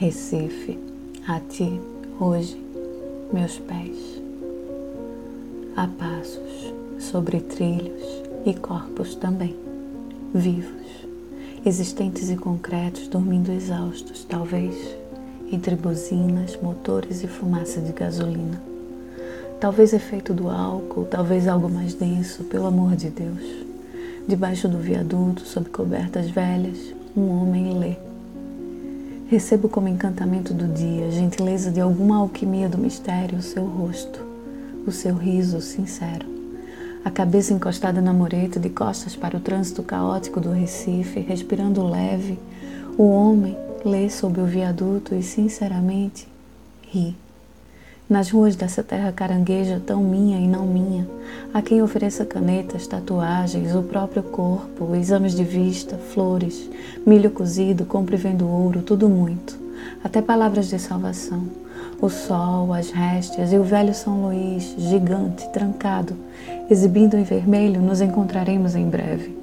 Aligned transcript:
Recife, 0.00 0.78
a 1.28 1.38
ti, 1.40 1.78
hoje, 2.18 2.56
meus 3.30 3.58
pés. 3.58 3.98
A 5.76 5.86
passos, 5.86 6.72
sobre 6.98 7.38
trilhos 7.40 8.02
e 8.46 8.54
corpos 8.54 9.14
também, 9.14 9.54
vivos, 10.32 11.06
existentes 11.66 12.30
e 12.30 12.36
concretos, 12.36 13.08
dormindo 13.08 13.52
exaustos, 13.52 14.24
talvez, 14.24 14.74
entre 15.52 15.76
buzinas, 15.76 16.58
motores 16.62 17.22
e 17.22 17.26
fumaça 17.26 17.82
de 17.82 17.92
gasolina. 17.92 18.58
Talvez 19.60 19.92
efeito 19.92 20.32
do 20.32 20.48
álcool, 20.48 21.04
talvez 21.04 21.46
algo 21.46 21.68
mais 21.68 21.92
denso, 21.92 22.44
pelo 22.44 22.64
amor 22.64 22.96
de 22.96 23.10
Deus. 23.10 23.44
Debaixo 24.26 24.66
do 24.66 24.78
viaduto, 24.78 25.42
sob 25.42 25.68
cobertas 25.68 26.30
velhas, 26.30 26.78
um 27.14 27.28
homem 27.28 27.78
lê 27.78 28.09
Recebo 29.30 29.68
como 29.68 29.86
encantamento 29.86 30.52
do 30.52 30.66
dia, 30.66 31.08
gentileza 31.12 31.70
de 31.70 31.80
alguma 31.80 32.16
alquimia 32.16 32.68
do 32.68 32.76
mistério, 32.76 33.38
o 33.38 33.42
seu 33.42 33.64
rosto, 33.64 34.20
o 34.84 34.90
seu 34.90 35.14
riso 35.14 35.60
sincero. 35.60 36.26
A 37.04 37.12
cabeça 37.12 37.52
encostada 37.52 38.00
na 38.00 38.12
mureta, 38.12 38.58
de 38.58 38.68
costas 38.68 39.14
para 39.14 39.36
o 39.36 39.40
trânsito 39.40 39.84
caótico 39.84 40.40
do 40.40 40.50
Recife, 40.50 41.20
respirando 41.20 41.86
leve, 41.86 42.40
o 42.98 43.08
homem 43.08 43.56
lê 43.84 44.10
sob 44.10 44.40
o 44.40 44.46
viaduto 44.46 45.14
e, 45.14 45.22
sinceramente, 45.22 46.26
ri. 46.92 47.16
Nas 48.10 48.28
ruas 48.28 48.56
dessa 48.56 48.82
terra 48.82 49.12
carangueja 49.12 49.80
tão 49.86 50.02
minha 50.02 50.36
e 50.36 50.48
não 50.48 50.66
minha, 50.66 51.06
há 51.54 51.62
quem 51.62 51.80
ofereça 51.80 52.24
canetas, 52.24 52.84
tatuagens, 52.84 53.72
o 53.72 53.84
próprio 53.84 54.24
corpo, 54.24 54.96
exames 54.96 55.32
de 55.32 55.44
vista, 55.44 55.96
flores, 55.96 56.68
milho 57.06 57.30
cozido, 57.30 57.84
compre 57.84 58.16
e 58.16 58.18
vendo 58.18 58.48
ouro, 58.48 58.82
tudo 58.82 59.08
muito, 59.08 59.56
até 60.02 60.20
palavras 60.20 60.68
de 60.68 60.76
salvação. 60.76 61.44
O 62.02 62.08
sol, 62.08 62.72
as 62.72 62.90
réstias 62.90 63.52
e 63.52 63.56
o 63.56 63.62
velho 63.62 63.94
São 63.94 64.22
Luís, 64.22 64.74
gigante, 64.76 65.48
trancado, 65.50 66.16
exibindo 66.68 67.16
em 67.16 67.22
vermelho, 67.22 67.80
nos 67.80 68.00
encontraremos 68.00 68.74
em 68.74 68.88
breve. 68.88 69.38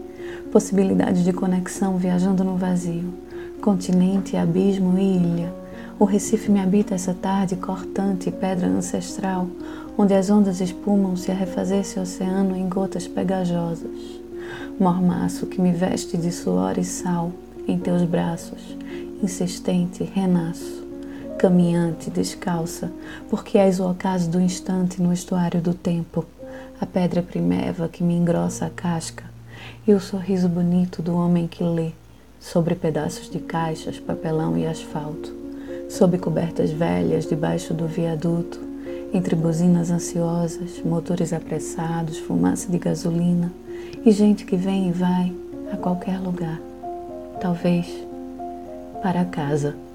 Possibilidade 0.51 1.23
de 1.23 1.31
conexão 1.31 1.95
viajando 1.95 2.43
no 2.43 2.57
vazio, 2.57 3.13
continente, 3.61 4.35
abismo 4.35 4.99
e 4.99 5.15
ilha 5.15 5.66
o 5.99 6.05
Recife 6.05 6.51
me 6.51 6.59
habita 6.59 6.93
essa 6.93 7.13
tarde 7.13 7.55
cortante 7.55 8.29
pedra 8.29 8.67
ancestral, 8.67 9.47
onde 9.97 10.13
as 10.13 10.29
ondas 10.29 10.61
espumam-se 10.61 11.31
a 11.31 11.33
refazer 11.33 11.79
esse 11.79 11.99
oceano 11.99 12.55
em 12.55 12.69
gotas 12.69 13.07
pegajosas. 13.07 14.21
Mormaço 14.79 15.47
que 15.47 15.59
me 15.59 15.71
veste 15.71 16.15
de 16.15 16.31
suor 16.31 16.77
e 16.77 16.83
sal 16.83 17.31
em 17.67 17.79
teus 17.79 18.03
braços, 18.03 18.77
insistente, 19.23 20.03
renasço. 20.03 20.85
Caminhante, 21.39 22.11
descalça, 22.11 22.91
porque 23.29 23.57
és 23.57 23.79
o 23.79 23.89
ocaso 23.89 24.29
do 24.29 24.39
instante 24.39 25.01
no 25.01 25.11
estuário 25.11 25.61
do 25.61 25.73
tempo, 25.73 26.25
a 26.79 26.85
pedra 26.85 27.23
primeva 27.23 27.87
que 27.87 28.03
me 28.03 28.15
engrossa 28.15 28.67
a 28.67 28.69
casca 28.69 29.23
e 29.87 29.93
o 29.93 29.99
sorriso 29.99 30.47
bonito 30.47 31.01
do 31.01 31.15
homem 31.15 31.47
que 31.47 31.63
lê 31.63 31.91
sobre 32.39 32.75
pedaços 32.75 33.29
de 33.29 33.39
caixas, 33.39 33.99
papelão 33.99 34.57
e 34.57 34.65
asfalto 34.65 35.36
sob 35.89 36.17
cobertas 36.17 36.71
velhas 36.71 37.25
debaixo 37.25 37.73
do 37.73 37.87
viaduto, 37.87 38.59
entre 39.13 39.35
buzinas 39.35 39.89
ansiosas, 39.89 40.81
motores 40.83 41.31
apressados, 41.33 42.17
fumaça 42.17 42.71
de 42.71 42.77
gasolina 42.77 43.51
e 44.05 44.11
gente 44.11 44.45
que 44.45 44.55
vem 44.55 44.89
e 44.89 44.91
vai 44.91 45.33
a 45.71 45.77
qualquer 45.77 46.19
lugar, 46.19 46.61
talvez 47.39 47.87
para 49.01 49.25
casa. 49.25 49.86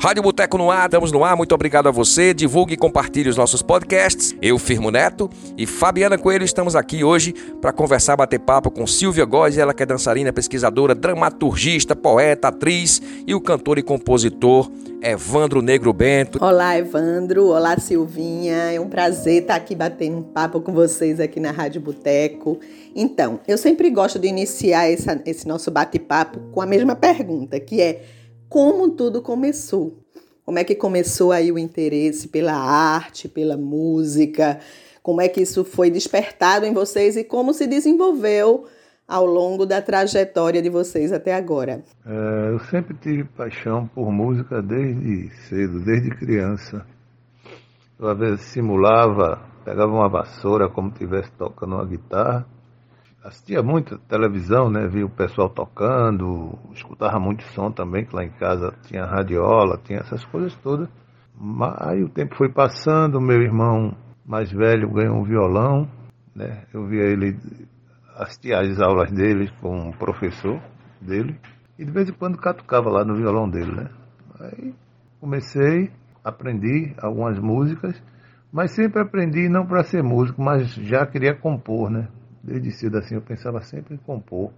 Rádio 0.00 0.22
Boteco 0.22 0.56
no 0.56 0.70
ar, 0.70 0.84
estamos 0.84 1.10
no 1.10 1.24
ar. 1.24 1.36
Muito 1.36 1.52
obrigado 1.52 1.88
a 1.88 1.90
você. 1.90 2.32
Divulgue 2.32 2.74
e 2.74 2.76
compartilhe 2.76 3.28
os 3.28 3.36
nossos 3.36 3.62
podcasts. 3.62 4.32
Eu, 4.40 4.56
Firmo 4.56 4.92
Neto 4.92 5.28
e 5.56 5.66
Fabiana 5.66 6.16
Coelho 6.16 6.44
estamos 6.44 6.76
aqui 6.76 7.02
hoje 7.02 7.32
para 7.60 7.72
conversar, 7.72 8.16
bater 8.16 8.38
papo 8.38 8.70
com 8.70 8.86
Silvia 8.86 9.24
Góes, 9.24 9.58
ela 9.58 9.74
que 9.74 9.82
é 9.82 9.86
dançarina, 9.86 10.32
pesquisadora, 10.32 10.94
dramaturgista, 10.94 11.96
poeta, 11.96 12.46
atriz 12.46 13.02
e 13.26 13.34
o 13.34 13.40
cantor 13.40 13.76
e 13.76 13.82
compositor 13.82 14.70
Evandro 15.02 15.60
Negro 15.60 15.92
Bento. 15.92 16.38
Olá, 16.40 16.78
Evandro. 16.78 17.48
Olá, 17.48 17.76
Silvinha. 17.76 18.72
É 18.72 18.78
um 18.78 18.88
prazer 18.88 19.42
estar 19.42 19.56
aqui 19.56 19.74
batendo 19.74 20.18
um 20.18 20.22
papo 20.22 20.60
com 20.60 20.72
vocês 20.72 21.18
aqui 21.18 21.40
na 21.40 21.50
Rádio 21.50 21.80
Boteco. 21.80 22.60
Então, 22.94 23.40
eu 23.48 23.58
sempre 23.58 23.90
gosto 23.90 24.16
de 24.20 24.28
iniciar 24.28 24.88
essa, 24.88 25.20
esse 25.26 25.46
nosso 25.48 25.72
bate-papo 25.72 26.38
com 26.52 26.60
a 26.60 26.66
mesma 26.66 26.94
pergunta, 26.94 27.58
que 27.58 27.80
é 27.80 28.00
como 28.48 28.90
tudo 28.90 29.22
começou. 29.22 29.98
Como 30.44 30.58
é 30.58 30.64
que 30.64 30.74
começou 30.74 31.30
aí 31.30 31.52
o 31.52 31.58
interesse 31.58 32.28
pela 32.28 32.54
arte, 32.54 33.28
pela 33.28 33.56
música? 33.56 34.58
Como 35.02 35.20
é 35.20 35.28
que 35.28 35.42
isso 35.42 35.64
foi 35.64 35.90
despertado 35.90 36.64
em 36.64 36.72
vocês 36.72 37.16
e 37.16 37.24
como 37.24 37.52
se 37.52 37.66
desenvolveu 37.66 38.66
ao 39.06 39.26
longo 39.26 39.66
da 39.66 39.82
trajetória 39.82 40.62
de 40.62 40.70
vocês 40.70 41.12
até 41.12 41.34
agora? 41.34 41.82
É, 42.06 42.50
eu 42.52 42.58
sempre 42.60 42.96
tive 42.96 43.24
paixão 43.24 43.86
por 43.88 44.10
música 44.10 44.62
desde 44.62 45.30
cedo, 45.48 45.84
desde 45.84 46.10
criança. 46.10 46.86
Eu 47.98 48.08
às 48.08 48.18
vezes 48.18 48.40
simulava, 48.46 49.42
pegava 49.64 49.92
uma 49.92 50.08
vassoura 50.08 50.68
como 50.68 50.88
estivesse 50.88 51.30
tocando 51.32 51.74
uma 51.74 51.84
guitarra 51.84 52.46
assistia 53.22 53.62
muito 53.62 53.98
televisão, 53.98 54.70
né? 54.70 54.86
Via 54.86 55.06
o 55.06 55.10
pessoal 55.10 55.48
tocando, 55.48 56.58
escutava 56.72 57.18
muito 57.18 57.42
som 57.54 57.70
também, 57.70 58.04
que 58.04 58.14
lá 58.14 58.24
em 58.24 58.30
casa 58.30 58.74
tinha 58.82 59.04
radiola, 59.04 59.80
tinha 59.84 60.00
essas 60.00 60.24
coisas 60.24 60.54
todas. 60.56 60.88
Mas 61.34 61.76
aí 61.80 62.02
o 62.02 62.08
tempo 62.08 62.34
foi 62.36 62.48
passando, 62.48 63.20
meu 63.20 63.40
irmão 63.42 63.94
mais 64.26 64.52
velho 64.52 64.90
ganhou 64.90 65.16
um 65.16 65.24
violão, 65.24 65.88
né? 66.34 66.64
Eu 66.72 66.86
via 66.86 67.04
ele 67.04 67.36
assistir 68.16 68.52
às 68.52 68.78
aulas 68.80 69.10
dele 69.10 69.50
com 69.60 69.88
um 69.88 69.92
professor 69.92 70.60
dele 71.00 71.38
e 71.78 71.84
de 71.84 71.90
vez 71.90 72.10
em 72.10 72.12
quando 72.12 72.36
catucava 72.36 72.90
lá 72.90 73.04
no 73.04 73.14
violão 73.14 73.48
dele, 73.48 73.72
né? 73.72 73.88
Aí 74.40 74.74
comecei, 75.20 75.90
aprendi 76.22 76.94
algumas 77.00 77.38
músicas, 77.38 78.00
mas 78.52 78.72
sempre 78.72 79.00
aprendi 79.00 79.48
não 79.48 79.66
para 79.66 79.82
ser 79.84 80.02
músico, 80.02 80.42
mas 80.42 80.74
já 80.74 81.06
queria 81.06 81.34
compor, 81.34 81.90
né? 81.90 82.08
Desde 82.48 82.72
cedo 82.72 82.96
assim 82.96 83.14
eu 83.14 83.20
pensava 83.20 83.60
sempre 83.60 83.94
em 83.94 83.98
compor, 83.98 84.50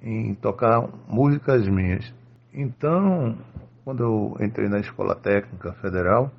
em 0.00 0.34
tocar 0.34 0.88
músicas 1.06 1.68
minhas. 1.68 2.10
Então, 2.54 3.36
quando 3.84 4.02
eu 4.02 4.36
entrei 4.40 4.66
na 4.66 4.80
Escola 4.80 5.14
Técnica 5.14 5.74
Federal, 5.74 6.32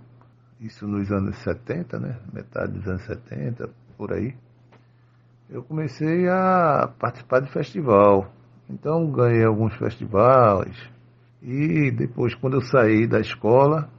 isso 0.59 0.87
nos 0.87 1.11
anos 1.11 1.37
70, 1.43 1.99
né? 1.99 2.17
Metade 2.33 2.71
dos 2.71 2.87
anos 2.87 3.05
70, 3.05 3.69
por 3.95 4.13
aí, 4.13 4.35
eu 5.47 5.61
comecei 5.61 6.27
a 6.27 6.91
participar 6.97 7.41
de 7.41 7.51
festival. 7.51 8.31
Então 8.67 9.11
ganhei 9.11 9.45
alguns 9.45 9.75
festivais 9.75 10.75
e 11.39 11.91
depois 11.91 12.33
quando 12.33 12.55
eu 12.55 12.61
saí 12.61 13.05
da 13.05 13.19
escola, 13.19 13.89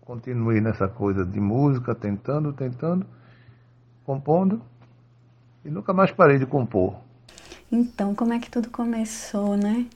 continuei 0.00 0.60
nessa 0.60 0.88
coisa 0.88 1.24
de 1.24 1.38
música, 1.38 1.94
tentando, 1.94 2.52
tentando, 2.52 3.06
compondo 4.04 4.60
e 5.64 5.70
nunca 5.70 5.92
mais 5.92 6.10
parei 6.10 6.38
de 6.38 6.46
compor. 6.46 6.94
Então, 7.70 8.14
como 8.14 8.32
é 8.32 8.38
que 8.38 8.50
tudo 8.50 8.68
começou, 8.70 9.56
né? 9.56 9.86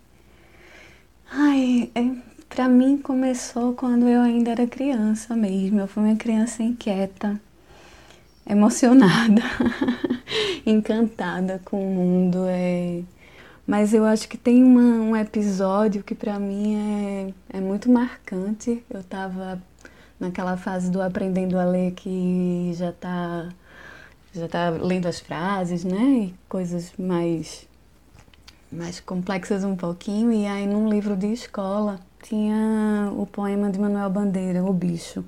Ai, 1.30 1.90
é, 1.94 2.10
para 2.48 2.68
mim 2.68 2.98
começou 2.98 3.74
quando 3.74 4.06
eu 4.08 4.20
ainda 4.20 4.52
era 4.52 4.66
criança 4.66 5.34
mesmo. 5.34 5.80
Eu 5.80 5.88
fui 5.88 6.04
uma 6.04 6.16
criança 6.16 6.62
inquieta, 6.62 7.40
emocionada, 8.48 9.42
encantada 10.64 11.60
com 11.64 11.84
o 11.84 11.94
mundo. 11.94 12.44
É... 12.48 13.02
Mas 13.66 13.92
eu 13.94 14.04
acho 14.04 14.28
que 14.28 14.36
tem 14.36 14.62
uma, 14.62 14.80
um 14.80 15.16
episódio 15.16 16.04
que 16.04 16.14
para 16.14 16.38
mim 16.38 17.32
é, 17.50 17.58
é 17.58 17.60
muito 17.60 17.90
marcante. 17.90 18.84
Eu 18.88 19.00
estava 19.00 19.60
naquela 20.20 20.56
fase 20.56 20.90
do 20.90 21.02
aprendendo 21.02 21.58
a 21.58 21.64
ler 21.64 21.92
que 21.92 22.72
já 22.74 22.90
está 22.90 23.48
já 24.34 24.48
tá 24.48 24.70
lendo 24.70 25.06
as 25.06 25.20
frases, 25.20 25.84
né? 25.84 26.02
E 26.02 26.34
coisas 26.48 26.92
mais 26.98 27.66
mais 28.70 28.98
complexas 28.98 29.62
um 29.64 29.76
pouquinho. 29.76 30.32
E 30.32 30.46
aí 30.46 30.66
num 30.66 30.88
livro 30.88 31.16
de 31.16 31.32
escola 31.32 32.00
tinha 32.22 33.12
o 33.16 33.26
poema 33.26 33.70
de 33.70 33.78
Manuel 33.78 34.10
Bandeira, 34.10 34.64
O 34.64 34.72
Bicho. 34.72 35.24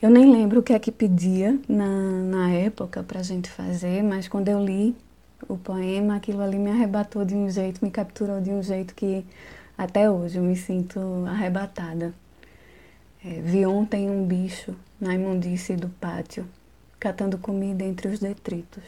Eu 0.00 0.08
nem 0.08 0.30
lembro 0.30 0.60
o 0.60 0.62
que 0.62 0.72
é 0.72 0.78
que 0.78 0.90
pedia 0.90 1.58
na, 1.68 1.86
na 1.86 2.50
época 2.50 3.02
para 3.02 3.20
a 3.20 3.22
gente 3.22 3.50
fazer, 3.50 4.02
mas 4.02 4.28
quando 4.28 4.48
eu 4.48 4.64
li 4.64 4.96
o 5.48 5.58
poema, 5.58 6.16
aquilo 6.16 6.40
ali 6.40 6.58
me 6.58 6.70
arrebatou 6.70 7.24
de 7.24 7.34
um 7.34 7.50
jeito, 7.50 7.84
me 7.84 7.90
capturou 7.90 8.40
de 8.40 8.50
um 8.50 8.62
jeito 8.62 8.94
que 8.94 9.24
até 9.76 10.10
hoje 10.10 10.38
eu 10.38 10.42
me 10.42 10.56
sinto 10.56 11.00
arrebatada. 11.26 12.14
É, 13.22 13.40
vi 13.42 13.66
ontem 13.66 14.08
um 14.08 14.24
bicho 14.26 14.74
na 14.98 15.14
imundície 15.14 15.76
do 15.76 15.88
pátio, 15.88 16.46
catando 17.00 17.38
comida 17.38 17.82
entre 17.82 18.08
os 18.08 18.20
detritos. 18.20 18.84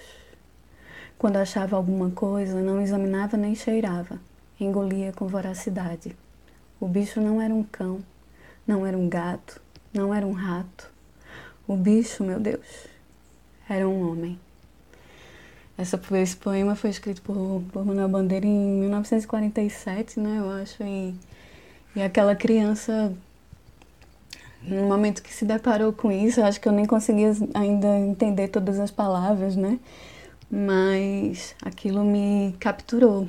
Quando 1.19 1.39
achava 1.39 1.77
alguma 1.77 2.11
coisa, 2.11 2.61
não 2.61 2.81
examinava 2.81 3.37
nem 3.37 3.55
cheirava, 3.55 4.21
engolia 4.61 5.13
com 5.13 5.27
voracidade. 5.27 6.15
O 6.79 6.87
bicho 6.87 7.21
não 7.21 7.41
era 7.41 7.55
um 7.55 7.63
cão, 7.63 8.01
não 8.67 8.87
era 8.87 8.99
um 8.99 9.09
gato, 9.09 9.61
não 9.95 10.13
era 10.13 10.27
um 10.27 10.33
rato. 10.33 10.93
O 11.67 11.77
bicho, 11.77 12.23
meu 12.23 12.39
Deus, 12.39 12.87
era 13.69 13.89
um 13.89 14.11
homem. 14.11 14.39
Essa, 15.79 16.01
esse 16.21 16.37
poema 16.37 16.77
foi 16.77 16.91
escrito 16.91 17.23
por, 17.23 17.63
por 17.73 17.85
Manuel 17.85 18.09
Bandeira 18.09 18.47
em 18.47 18.81
1947, 18.81 20.21
né, 20.21 20.39
eu 20.39 20.51
acho, 20.51 20.83
e, 20.83 21.15
e 21.97 22.03
aquela 22.03 22.37
criança 22.37 23.13
no 24.67 24.85
momento 24.85 25.23
que 25.23 25.33
se 25.33 25.45
deparou 25.45 25.93
com 25.93 26.11
isso, 26.11 26.41
eu 26.41 26.45
acho 26.45 26.61
que 26.61 26.69
eu 26.69 26.73
nem 26.73 26.85
conseguia 26.85 27.33
ainda 27.55 27.99
entender 27.99 28.49
todas 28.49 28.79
as 28.79 28.91
palavras, 28.91 29.57
né? 29.57 29.79
Mas 30.51 31.55
aquilo 31.63 32.05
me 32.05 32.55
capturou. 32.61 33.27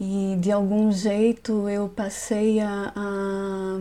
E 0.00 0.36
de 0.40 0.50
algum 0.50 0.90
jeito 0.90 1.68
eu 1.68 1.88
passei 1.88 2.60
a, 2.60 2.92
a, 2.96 3.80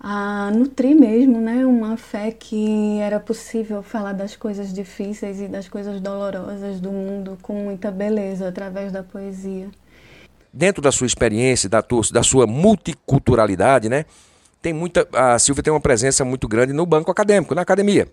a 0.00 0.50
nutrir 0.52 0.96
mesmo, 0.96 1.40
né? 1.40 1.66
Uma 1.66 1.96
fé 1.96 2.30
que 2.30 2.98
era 3.00 3.18
possível 3.18 3.82
falar 3.82 4.12
das 4.12 4.36
coisas 4.36 4.72
difíceis 4.72 5.40
e 5.40 5.48
das 5.48 5.68
coisas 5.68 6.00
dolorosas 6.00 6.80
do 6.80 6.90
mundo 6.90 7.36
com 7.42 7.54
muita 7.54 7.90
beleza 7.90 8.48
através 8.48 8.92
da 8.92 9.02
poesia. 9.02 9.68
Dentro 10.52 10.80
da 10.80 10.90
sua 10.90 11.06
experiência, 11.06 11.68
da, 11.68 11.84
da 12.12 12.22
sua 12.22 12.46
multiculturalidade, 12.46 13.88
né? 13.88 14.06
Tem 14.60 14.72
muita. 14.72 15.08
A 15.12 15.38
Silvia 15.38 15.62
tem 15.62 15.72
uma 15.72 15.80
presença 15.80 16.24
muito 16.24 16.48
grande 16.48 16.72
no 16.72 16.86
banco 16.86 17.10
acadêmico, 17.10 17.54
na 17.54 17.62
academia. 17.62 18.08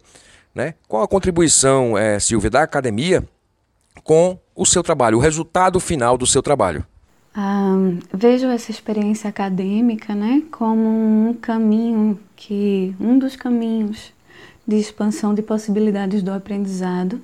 Né? 0.54 0.74
Qual 0.88 1.04
a 1.04 1.08
contribuição, 1.08 1.98
é, 1.98 2.18
Silvia, 2.20 2.50
da 2.50 2.62
academia 2.64 3.24
com 4.04 4.40
o 4.56 4.66
seu 4.66 4.82
trabalho, 4.82 5.18
o 5.18 5.22
resultado 5.22 5.80
final 5.80 6.18
do 6.18 6.26
seu 6.26 6.42
trabalho? 6.42 6.86
Ah, 7.36 7.76
vejo 8.14 8.48
essa 8.48 8.72
experiência 8.72 9.30
acadêmica 9.30 10.16
né, 10.16 10.42
como 10.52 10.88
um 10.88 11.34
caminho 11.34 12.18
que 12.34 12.96
um 12.98 13.20
dos 13.20 13.36
caminhos 13.36 14.14
de 14.66 14.78
expansão 14.78 15.34
de 15.34 15.42
possibilidades 15.42 16.24
do 16.24 16.32
aprendizado 16.32 17.22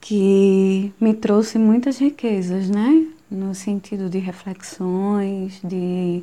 que 0.00 0.92
me 1.00 1.14
trouxe 1.14 1.58
muitas 1.58 1.98
riquezas, 1.98 2.68
né? 2.68 3.06
No 3.32 3.54
sentido 3.54 4.10
de 4.10 4.18
reflexões, 4.18 5.58
de 5.64 6.22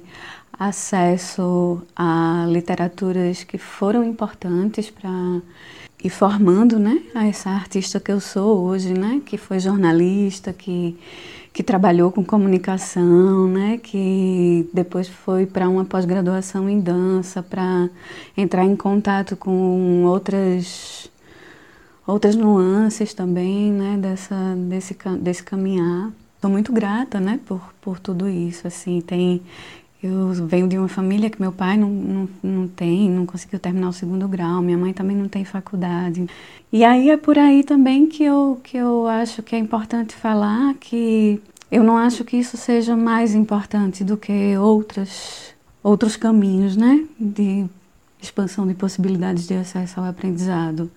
acesso 0.54 1.82
a 1.96 2.46
literaturas 2.48 3.44
que 3.44 3.58
foram 3.58 4.04
importantes 4.04 4.92
para 4.92 5.10
ir 6.04 6.10
formando, 6.12 6.78
né, 6.78 7.02
a 7.16 7.26
essa 7.26 7.50
artista 7.50 8.00
que 8.00 8.12
eu 8.12 8.20
sou 8.20 8.60
hoje, 8.60 8.94
né, 8.94 9.24
que 9.26 9.38
foi 9.38 9.60
jornalista, 9.60 10.54
que 10.54 10.96
que 11.52 11.64
trabalhou 11.64 12.12
com 12.12 12.24
comunicação, 12.24 13.48
né, 13.48 13.80
que 13.80 14.70
depois 14.72 15.08
foi 15.10 15.48
para 15.48 15.68
uma 15.68 15.84
pós-graduação 15.84 16.70
em 16.70 16.80
dança, 16.80 17.42
para 17.42 17.90
entrar 18.38 18.66
em 18.66 18.76
contato 18.76 19.36
com 19.36 20.04
outras 20.06 21.10
outras 22.06 22.36
nuances 22.36 23.16
também, 23.16 23.72
né, 23.72 23.98
dessa 23.98 24.56
desse 24.70 24.96
desse 25.20 25.44
caminhar. 25.44 26.12
Estou 26.40 26.50
muito 26.50 26.72
grata, 26.72 27.20
né, 27.20 27.38
por, 27.46 27.62
por 27.82 28.00
tudo 28.00 28.30
isso. 28.30 28.66
Assim, 28.66 29.02
tem 29.02 29.42
eu 30.02 30.32
venho 30.48 30.66
de 30.66 30.78
uma 30.78 30.88
família 30.88 31.30
que 31.30 31.42
meu 31.42 31.52
pai 31.52 31.76
não, 31.76 31.90
não, 31.90 32.30
não 32.42 32.68
tem, 32.70 33.10
não 33.10 33.26
conseguiu 33.26 33.60
terminar 33.60 33.90
o 33.90 33.94
segundo 33.94 34.26
grau, 34.30 34.62
minha 34.62 34.78
mãe 34.78 34.94
também 34.94 35.16
não 35.16 35.28
tem 35.28 35.44
faculdade. 35.44 36.26
E 36.72 36.86
aí 36.86 37.10
é 37.10 37.18
por 37.18 37.38
aí 37.38 37.66
também 37.66 38.08
que 38.08 38.24
eu, 38.24 38.62
que 38.64 38.78
eu 38.78 39.08
acho 39.08 39.44
que 39.44 39.58
é 39.58 39.60
importante 39.60 40.16
falar 40.16 40.74
que 40.76 41.42
eu 41.70 41.84
não 41.84 41.98
acho 41.98 42.24
que 42.24 42.38
isso 42.38 42.56
seja 42.56 42.96
mais 42.96 43.36
importante 43.36 44.06
do 44.06 44.16
que 44.16 44.58
outras, 44.58 45.54
outros 45.84 46.16
caminhos, 46.16 46.78
né? 46.78 47.06
De 47.20 47.66
expansão 48.22 48.66
de 48.66 48.74
possibilidades 48.76 49.46
de 49.46 49.56
acesso 49.56 50.00
ao 50.00 50.06
aprendizado. 50.06 50.90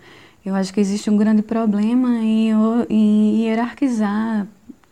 Eu 0.45 0.55
acho 0.55 0.73
que 0.73 0.81
existe 0.81 1.11
um 1.11 1.17
grande 1.17 1.43
problema 1.43 2.19
em, 2.19 2.51
em 2.89 3.43
hierarquizar 3.43 4.47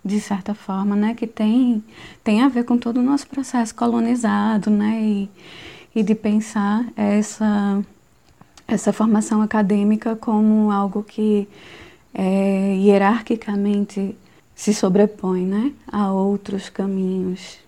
de 0.05 0.21
certa 0.21 0.55
forma, 0.55 0.97
né, 0.97 1.15
que 1.15 1.27
tem, 1.27 1.83
tem 2.25 2.43
a 2.43 2.49
ver 2.49 2.65
com 2.65 2.79
todo 2.79 2.99
o 2.99 3.03
nosso 3.03 3.27
processo 3.27 3.75
colonizado, 3.75 4.71
né, 4.71 5.01
e, 5.03 5.31
e 5.95 6.03
de 6.03 6.15
pensar 6.15 6.85
essa, 6.97 7.83
essa 8.67 8.93
formação 8.93 9.43
acadêmica 9.43 10.17
como 10.17 10.71
algo 10.71 11.03
que 11.03 11.49
é, 12.15 12.75
hierarquicamente 12.77 14.17
se 14.55 14.75
sobrepõe, 14.75 15.45
né, 15.47 15.73
a 15.91 16.13
outros 16.13 16.69
caminhos. 16.69 17.59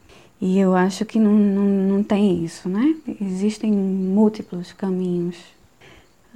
E 0.40 0.58
eu 0.58 0.75
acho 0.75 1.05
que 1.05 1.19
não, 1.19 1.32
não, 1.32 1.64
não 1.64 2.02
tem 2.02 2.44
isso, 2.44 2.69
né? 2.69 2.96
Existem 3.20 3.70
múltiplos 3.70 4.73
caminhos 4.73 5.37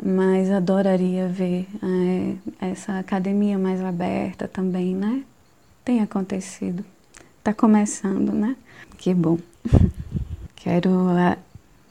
mas 0.02 0.50
adoraria 0.50 1.28
ver 1.28 1.66
é, 1.82 2.66
essa 2.70 2.98
academia 2.98 3.58
mais 3.58 3.82
aberta 3.82 4.46
também, 4.46 4.94
né? 4.94 5.22
Tem 5.86 6.00
acontecido. 6.00 6.84
Está 7.38 7.54
começando, 7.54 8.32
né? 8.32 8.56
Que 8.98 9.14
bom. 9.14 9.38
Quero 10.56 10.90
uh, 10.90 11.38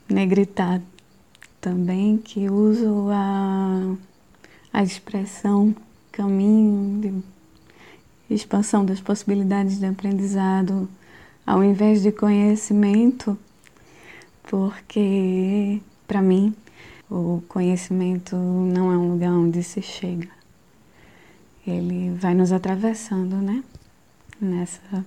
negritar 0.10 0.82
também 1.62 2.18
que 2.18 2.50
uso 2.50 3.08
a, 3.10 3.96
a 4.74 4.84
expressão 4.84 5.74
caminho 6.12 7.24
de 8.28 8.36
expansão 8.36 8.84
das 8.86 9.00
possibilidades 9.00 9.80
de 9.80 9.86
aprendizado 9.86 10.90
ao 11.48 11.64
invés 11.64 12.02
de 12.02 12.12
conhecimento, 12.12 13.38
porque 14.44 15.80
para 16.06 16.22
mim 16.22 16.54
o 17.10 17.42
conhecimento 17.48 18.36
não 18.36 18.92
é 18.92 18.98
um 18.98 19.12
lugar 19.12 19.32
onde 19.32 19.64
se 19.64 19.82
chega. 19.82 20.28
Ele 21.66 22.10
vai 22.20 22.34
nos 22.34 22.52
atravessando, 22.52 23.38
né? 23.38 23.64
Nessa 24.40 25.06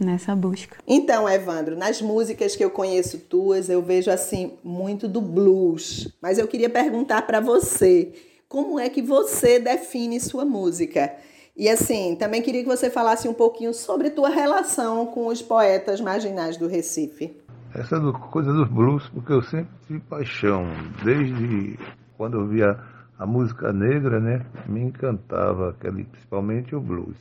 nessa 0.00 0.34
busca. 0.34 0.76
Então, 0.86 1.28
Evandro, 1.28 1.76
nas 1.76 2.00
músicas 2.00 2.54
que 2.54 2.64
eu 2.64 2.70
conheço 2.70 3.18
tuas, 3.18 3.68
eu 3.68 3.82
vejo 3.82 4.10
assim 4.10 4.52
muito 4.62 5.08
do 5.08 5.20
blues. 5.20 6.14
Mas 6.22 6.38
eu 6.38 6.46
queria 6.46 6.70
perguntar 6.70 7.22
para 7.22 7.40
você, 7.40 8.12
como 8.48 8.78
é 8.78 8.88
que 8.88 9.02
você 9.02 9.58
define 9.58 10.20
sua 10.20 10.44
música? 10.44 11.12
E 11.56 11.68
assim, 11.68 12.14
também 12.14 12.40
queria 12.40 12.62
que 12.62 12.68
você 12.68 12.88
falasse 12.88 13.28
um 13.28 13.34
pouquinho 13.34 13.74
sobre 13.74 14.10
tua 14.10 14.28
relação 14.28 15.06
com 15.06 15.26
os 15.26 15.42
poetas 15.42 16.00
marginais 16.00 16.56
do 16.56 16.68
Recife. 16.68 17.36
Essa 17.74 18.00
coisa 18.30 18.52
dos 18.52 18.68
blues, 18.68 19.08
porque 19.08 19.32
eu 19.32 19.42
sempre 19.42 19.68
tive 19.86 20.00
paixão, 20.00 20.64
desde 21.04 21.78
quando 22.16 22.38
eu 22.38 22.46
via 22.46 22.78
a 23.18 23.26
música 23.26 23.72
negra, 23.72 24.20
né, 24.20 24.46
me 24.66 24.80
encantava, 24.80 25.70
aquele, 25.70 26.04
principalmente 26.04 26.74
o 26.74 26.80
blues. 26.80 27.18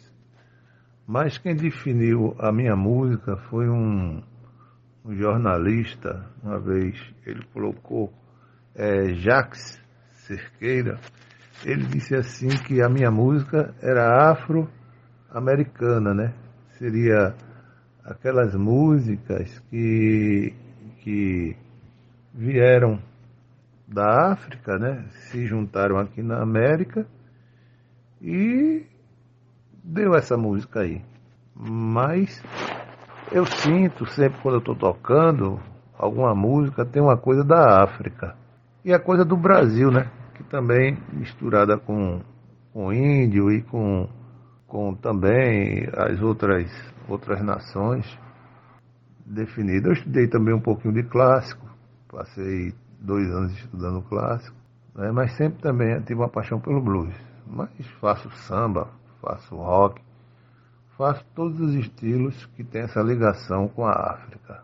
Mas 1.07 1.37
quem 1.37 1.55
definiu 1.55 2.35
a 2.37 2.51
minha 2.51 2.75
música 2.75 3.37
foi 3.49 3.69
um, 3.69 4.21
um 5.05 5.15
jornalista, 5.15 6.29
uma 6.43 6.59
vez 6.59 6.99
ele 7.25 7.45
colocou 7.53 8.11
é, 8.75 9.13
Jacques 9.13 9.81
Cerqueira, 10.25 10.99
ele 11.63 11.85
disse 11.85 12.13
assim 12.13 12.49
que 12.49 12.81
a 12.81 12.89
minha 12.89 13.09
música 13.09 13.73
era 13.81 14.31
afro-americana, 14.31 16.13
né? 16.13 16.33
Seria 16.77 17.33
aquelas 18.03 18.53
músicas 18.53 19.59
que, 19.69 20.53
que 20.99 21.55
vieram 22.33 23.01
da 23.87 24.33
África, 24.33 24.77
né? 24.77 25.05
Se 25.09 25.45
juntaram 25.45 25.97
aqui 25.97 26.21
na 26.21 26.41
América 26.41 27.07
e 28.21 28.85
deu 29.87 30.13
essa 30.13 30.35
música 30.35 30.81
aí. 30.81 31.01
Mas 31.55 32.43
eu 33.31 33.45
sinto 33.45 34.05
sempre 34.05 34.39
quando 34.41 34.55
eu 34.55 34.59
estou 34.59 34.75
tocando 34.75 35.59
alguma 35.97 36.35
música, 36.35 36.85
tem 36.85 37.01
uma 37.01 37.17
coisa 37.17 37.43
da 37.43 37.83
África. 37.83 38.35
E 38.83 38.93
a 38.93 38.99
coisa 38.99 39.23
do 39.25 39.35
Brasil, 39.35 39.89
né? 39.89 40.09
Que 40.35 40.43
também 40.43 40.97
misturada 41.11 41.77
com, 41.77 42.21
com 42.73 42.93
índio 42.93 43.51
e 43.51 43.61
com, 43.63 44.07
com 44.67 44.93
também 44.93 45.87
as 45.93 46.21
outras, 46.21 46.69
outras 47.07 47.41
nações 47.41 48.05
definidas. 49.25 49.85
Eu 49.85 49.93
estudei 49.93 50.27
também 50.27 50.53
um 50.53 50.61
pouquinho 50.61 50.93
de 50.93 51.03
clássico, 51.03 51.65
passei 52.07 52.73
dois 52.99 53.27
anos 53.31 53.51
estudando 53.53 54.01
clássico, 54.03 54.55
né? 54.95 55.11
mas 55.11 55.35
sempre 55.35 55.59
também 55.61 55.99
tive 56.01 56.19
uma 56.19 56.29
paixão 56.29 56.59
pelo 56.59 56.81
blues. 56.81 57.13
Mas 57.45 57.69
faço 57.99 58.29
samba, 58.31 58.89
faço 59.21 59.55
rock, 59.55 60.01
faço 60.97 61.23
todos 61.35 61.59
os 61.59 61.75
estilos 61.75 62.45
que 62.55 62.63
têm 62.63 62.81
essa 62.81 63.01
ligação 63.01 63.67
com 63.67 63.85
a 63.85 63.91
África. 63.91 64.63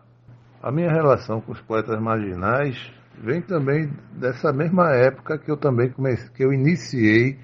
A 0.62 0.72
minha 0.72 0.90
relação 0.90 1.40
com 1.40 1.52
os 1.52 1.60
poetas 1.60 2.00
marginais 2.00 2.76
vem 3.18 3.40
também 3.40 3.92
dessa 4.12 4.52
mesma 4.52 4.92
época 4.92 5.38
que 5.38 5.50
eu 5.50 5.56
também 5.56 5.90
comecei, 5.90 6.28
que 6.30 6.44
eu 6.44 6.52
iniciei 6.52 7.38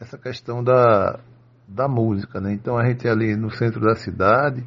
essa 0.00 0.16
questão 0.16 0.62
da, 0.62 1.20
da 1.68 1.88
música, 1.88 2.40
né? 2.40 2.52
Então 2.52 2.78
a 2.78 2.88
gente 2.88 3.06
ali 3.06 3.36
no 3.36 3.50
centro 3.50 3.80
da 3.80 3.94
cidade 3.94 4.64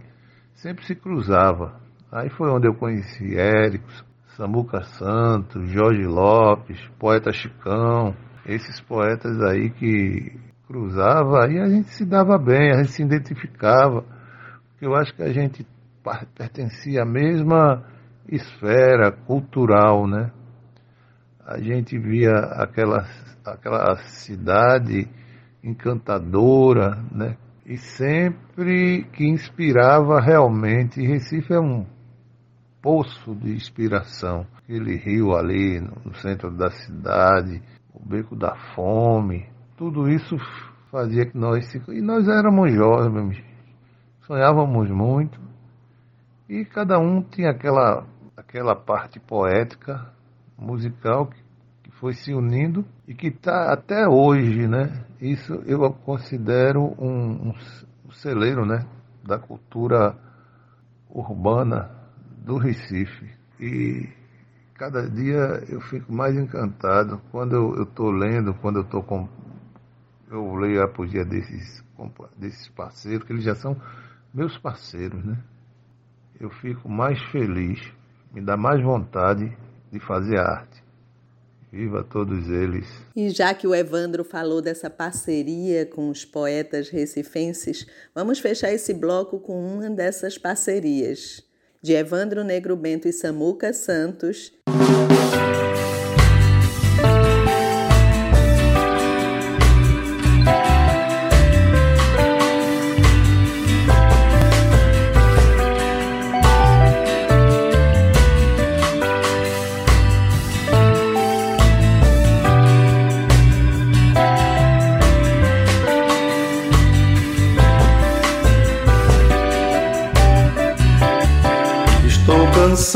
sempre 0.54 0.86
se 0.86 0.96
cruzava. 0.96 1.82
Aí 2.12 2.30
foi 2.30 2.50
onde 2.50 2.68
eu 2.68 2.76
conheci 2.76 3.36
Érico, 3.36 3.88
Samuca 4.36 4.84
Santos, 4.84 5.70
Jorge 5.70 6.06
Lopes, 6.06 6.80
poeta 7.00 7.32
Chicão, 7.32 8.16
esses 8.46 8.80
poetas 8.82 9.42
aí 9.42 9.70
que 9.72 10.40
cruzava 10.68 11.52
e 11.52 11.60
a 11.60 11.68
gente 11.68 11.90
se 11.90 12.06
dava 12.06 12.38
bem, 12.38 12.72
a 12.72 12.78
gente 12.78 12.92
se 12.92 13.04
identificava, 13.04 14.02
porque 14.70 14.86
eu 14.86 14.96
acho 14.96 15.14
que 15.16 15.24
a 15.24 15.32
gente 15.32 15.66
pertencia 16.36 17.04
à 17.04 17.06
mesma 17.06 17.84
esfera 18.28 19.12
cultural, 19.12 20.08
né? 20.08 20.32
A 21.46 21.60
gente 21.60 21.98
via 21.98 22.34
aquela, 22.34 23.06
aquela 23.46 23.96
cidade 23.98 25.10
encantadora, 25.64 26.98
né? 27.12 27.38
E 27.66 27.78
sempre 27.78 29.06
que 29.14 29.26
inspirava 29.26 30.20
realmente. 30.20 31.02
Recife 31.02 31.54
é 31.54 31.60
um 31.60 31.86
poço 32.82 33.34
de 33.36 33.54
inspiração. 33.54 34.46
Aquele 34.58 34.98
rio 34.98 35.34
ali 35.34 35.80
no 35.80 36.14
centro 36.16 36.52
da 36.52 36.70
cidade, 36.70 37.62
o 37.94 38.06
beco 38.06 38.36
da 38.36 38.56
fome, 38.76 39.48
tudo 39.84 40.10
isso 40.10 40.38
fazia 40.90 41.26
que 41.26 41.38
nós. 41.38 41.76
E 41.90 42.02
nós 42.02 42.26
éramos 42.30 42.72
jovens, 42.74 43.44
sonhávamos 44.22 44.90
muito. 44.90 45.38
E 46.48 46.64
cada 46.64 46.98
um 46.98 47.22
tinha 47.22 47.50
aquela, 47.50 48.08
aquela 48.38 48.78
parte 48.78 49.20
poética, 49.20 50.10
musical 50.58 51.30
que 51.84 51.92
foi 52.00 52.14
se 52.14 52.34
unindo 52.34 52.86
e 53.06 53.14
que 53.14 53.28
está 53.28 53.74
até 53.74 54.08
hoje, 54.08 54.68
né? 54.70 55.04
Isso 55.20 55.54
eu 55.66 55.92
considero 56.06 56.96
um, 56.98 57.50
um 58.06 58.12
celeiro, 58.12 58.66
né? 58.66 58.86
Da 59.22 59.38
cultura 59.38 60.18
urbana 61.10 61.92
do 62.38 62.58
Recife. 62.58 63.30
E 63.60 64.08
cada 64.76 65.10
dia 65.10 65.62
eu 65.68 65.82
fico 65.82 66.14
mais 66.14 66.38
encantado 66.38 67.20
quando 67.32 67.54
eu 67.54 67.84
estou 67.84 68.12
lendo, 68.12 68.54
quando 68.54 68.78
eu 68.78 68.84
estou. 68.84 69.04
Eu 70.34 70.56
leio 70.56 70.82
a 70.82 70.88
poesia 70.88 71.24
desses, 71.24 71.84
desses 72.36 72.68
parceiros, 72.70 73.24
que 73.24 73.34
eles 73.34 73.44
já 73.44 73.54
são 73.54 73.80
meus 74.34 74.58
parceiros, 74.58 75.24
né? 75.24 75.38
Eu 76.40 76.50
fico 76.50 76.90
mais 76.90 77.22
feliz, 77.32 77.80
me 78.34 78.42
dá 78.42 78.58
mais 78.58 78.82
vontade 78.82 79.56
de 79.92 80.00
fazer 80.00 80.40
arte. 80.40 80.84
Viva 81.72 82.04
todos 82.04 82.50
eles. 82.50 82.88
E 83.16 83.30
já 83.30 83.54
que 83.54 83.68
o 83.68 83.76
Evandro 83.76 84.24
falou 84.24 84.60
dessa 84.60 84.90
parceria 84.90 85.86
com 85.86 86.10
os 86.10 86.26
poetas 86.26 86.90
recifenses, 86.90 87.86
vamos 88.16 88.40
fechar 88.40 88.74
esse 88.74 88.92
bloco 88.92 89.40
com 89.40 89.64
uma 89.64 89.88
dessas 89.88 90.36
parcerias, 90.36 91.44
de 91.80 91.94
Evandro 91.94 92.44
Negro 92.44 92.76
Bento 92.76 93.08
e 93.08 93.14
Samuca 93.14 93.72
Santos. 93.72 94.52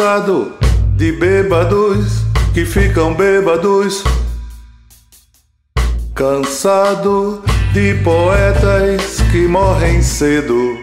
Cansado 0.07 0.53
de 0.95 1.11
bêbados 1.11 2.21
que 2.53 2.63
ficam 2.63 3.13
bêbados. 3.13 4.05
Cansado 6.15 7.43
de 7.73 7.93
poetas 8.05 9.19
que 9.29 9.45
morrem 9.49 10.01
cedo. 10.01 10.77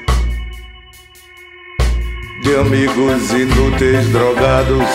De 2.43 2.55
amigos 2.57 3.31
inúteis 3.31 4.07
drogados, 4.11 4.91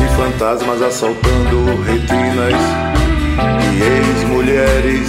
de 0.00 0.16
fantasmas 0.16 0.82
assaltando 0.82 1.80
retinas, 1.84 2.60
de 3.60 3.84
ex-mulheres, 3.84 5.08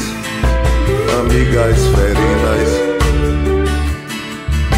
amigas 1.19 1.79
ferinas, 1.87 2.69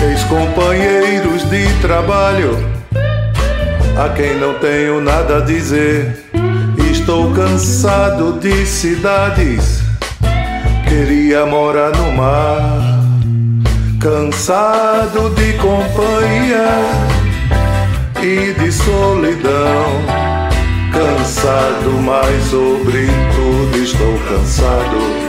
ex-companheiros 0.09 1.49
de 1.49 1.67
trabalho 1.81 2.76
a 3.97 4.09
quem 4.09 4.37
não 4.37 4.53
tenho 4.55 5.01
nada 5.01 5.37
a 5.37 5.39
dizer. 5.39 6.25
Estou 6.91 7.33
cansado 7.33 8.39
de 8.39 8.65
cidades, 8.65 9.81
queria 10.87 11.45
morar 11.45 11.91
no 11.95 12.11
mar. 12.11 12.97
Cansado 13.99 15.31
de 15.31 15.53
companhia 15.53 16.67
e 18.21 18.53
de 18.53 18.71
solidão. 18.71 20.27
Cansado, 20.91 21.91
mas 22.03 22.43
sobretudo 22.45 23.77
estou 23.83 24.17
cansado 24.29 25.27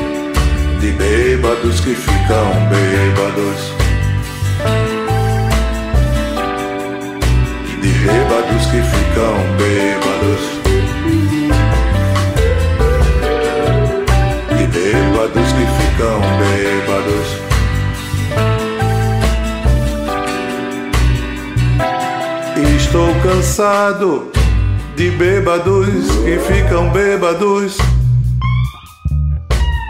de 0.81 0.93
bêbados 0.93 1.81
que 1.81 1.95
ficam 1.95 2.69
bêbados. 2.71 3.79
Bêbados 8.05 8.67
que 8.67 8.83
ficam 8.83 9.35
bêbados. 9.57 10.43
E 14.53 14.67
bêbados 14.67 15.53
que 15.53 15.67
ficam 15.79 16.21
bêbados. 16.39 17.29
Estou 22.77 23.15
cansado 23.23 24.31
de 24.97 25.11
bêbados 25.11 26.11
que 26.25 26.39
ficam 26.39 26.91
bêbados. 26.91 27.79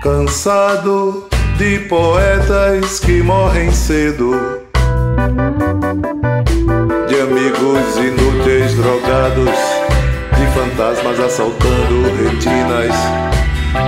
Cansado 0.02 1.28
de 1.58 1.80
poetas 1.80 3.00
que 3.00 3.22
morrem 3.22 3.72
cedo 3.72 4.57
drogados, 8.88 9.58
de 10.34 10.46
fantasmas 10.58 11.20
assaltando 11.20 12.04
retinas, 12.16 12.94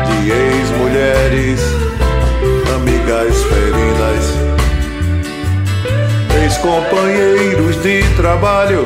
de 0.06 0.30
ex-mulheres, 0.30 1.60
amigas 2.76 3.34
ferinas, 3.44 4.24
ex-companheiros 6.42 7.82
de 7.82 8.02
trabalho, 8.16 8.84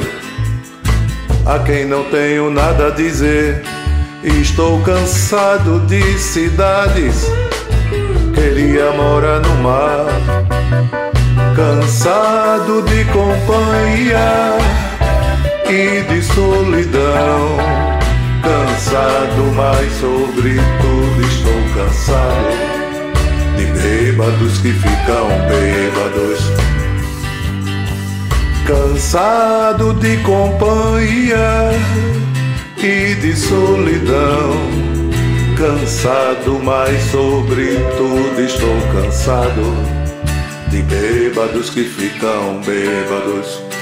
a 1.47 1.59
quem 1.59 1.85
não 1.85 2.05
tenho 2.05 2.49
nada 2.49 2.89
a 2.89 2.91
dizer. 2.91 3.63
Estou 4.23 4.81
cansado 4.83 5.81
de 5.81 6.17
cidades, 6.19 7.27
queria 8.35 8.93
morar 8.93 9.41
no 9.41 9.55
mar. 9.57 10.07
Cansado 11.57 12.83
de 12.83 13.05
companhia 13.07 14.55
e 15.69 16.03
de 16.03 16.23
solidão. 16.23 17.57
Cansado, 18.43 19.53
mas 19.55 19.93
sobretudo 19.95 21.23
estou 21.23 21.63
cansado 21.75 22.75
de 23.57 23.65
bêbados 23.67 24.59
que 24.59 24.73
ficam 24.73 25.29
bêbados. 25.49 26.41
Cansado 28.67 29.95
de 29.95 30.17
companhia 30.19 31.71
e 32.79 33.15
de 33.15 33.37
solidão. 33.37 34.75
cansado, 35.57 36.61
mas 36.63 37.01
sobretudo 37.11 38.41
estou 38.41 38.77
cansado 38.93 39.63
de 40.69 40.83
bêbados 40.83 41.71
que 41.71 41.85
ficam 41.85 42.61
bêbados. 42.61 43.74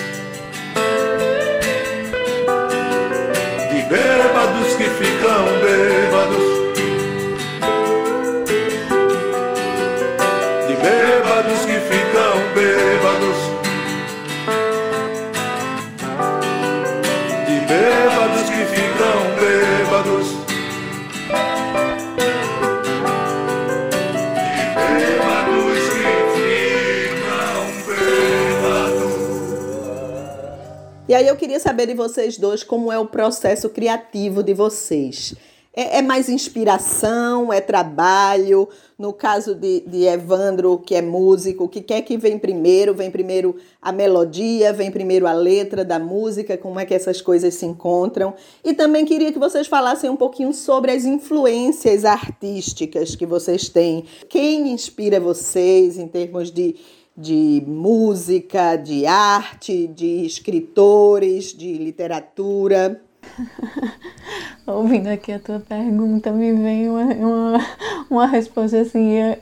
E 31.12 31.14
aí 31.14 31.28
eu 31.28 31.36
queria 31.36 31.60
saber 31.60 31.88
de 31.88 31.92
vocês 31.92 32.38
dois 32.38 32.64
como 32.64 32.90
é 32.90 32.98
o 32.98 33.04
processo 33.04 33.68
criativo 33.68 34.42
de 34.42 34.54
vocês. 34.54 35.34
É, 35.74 35.98
é 35.98 36.02
mais 36.02 36.26
inspiração, 36.30 37.52
é 37.52 37.60
trabalho? 37.60 38.66
No 38.98 39.12
caso 39.12 39.54
de, 39.54 39.80
de 39.80 40.04
Evandro, 40.04 40.78
que 40.78 40.94
é 40.94 41.02
músico, 41.02 41.64
o 41.64 41.68
que 41.68 41.82
quer 41.82 42.00
que 42.00 42.16
vem 42.16 42.38
primeiro? 42.38 42.94
Vem 42.94 43.10
primeiro 43.10 43.56
a 43.82 43.92
melodia, 43.92 44.72
vem 44.72 44.90
primeiro 44.90 45.26
a 45.26 45.34
letra 45.34 45.84
da 45.84 45.98
música, 45.98 46.56
como 46.56 46.80
é 46.80 46.86
que 46.86 46.94
essas 46.94 47.20
coisas 47.20 47.52
se 47.52 47.66
encontram? 47.66 48.32
E 48.64 48.72
também 48.72 49.04
queria 49.04 49.30
que 49.30 49.38
vocês 49.38 49.66
falassem 49.66 50.08
um 50.08 50.16
pouquinho 50.16 50.54
sobre 50.54 50.92
as 50.92 51.04
influências 51.04 52.06
artísticas 52.06 53.14
que 53.14 53.26
vocês 53.26 53.68
têm. 53.68 54.06
Quem 54.30 54.72
inspira 54.72 55.20
vocês 55.20 55.98
em 55.98 56.08
termos 56.08 56.50
de 56.50 56.74
de 57.16 57.62
música, 57.66 58.76
de 58.76 59.06
arte, 59.06 59.86
de 59.86 60.24
escritores, 60.24 61.52
de 61.52 61.74
literatura. 61.74 63.00
Ouvindo 64.66 65.08
aqui 65.08 65.32
a 65.32 65.38
tua 65.38 65.60
pergunta, 65.60 66.32
me 66.32 66.52
vem 66.52 66.88
uma, 66.88 67.04
uma, 67.04 67.66
uma 68.10 68.26
resposta 68.26 68.80
assim. 68.80 69.14
é- 69.14 69.40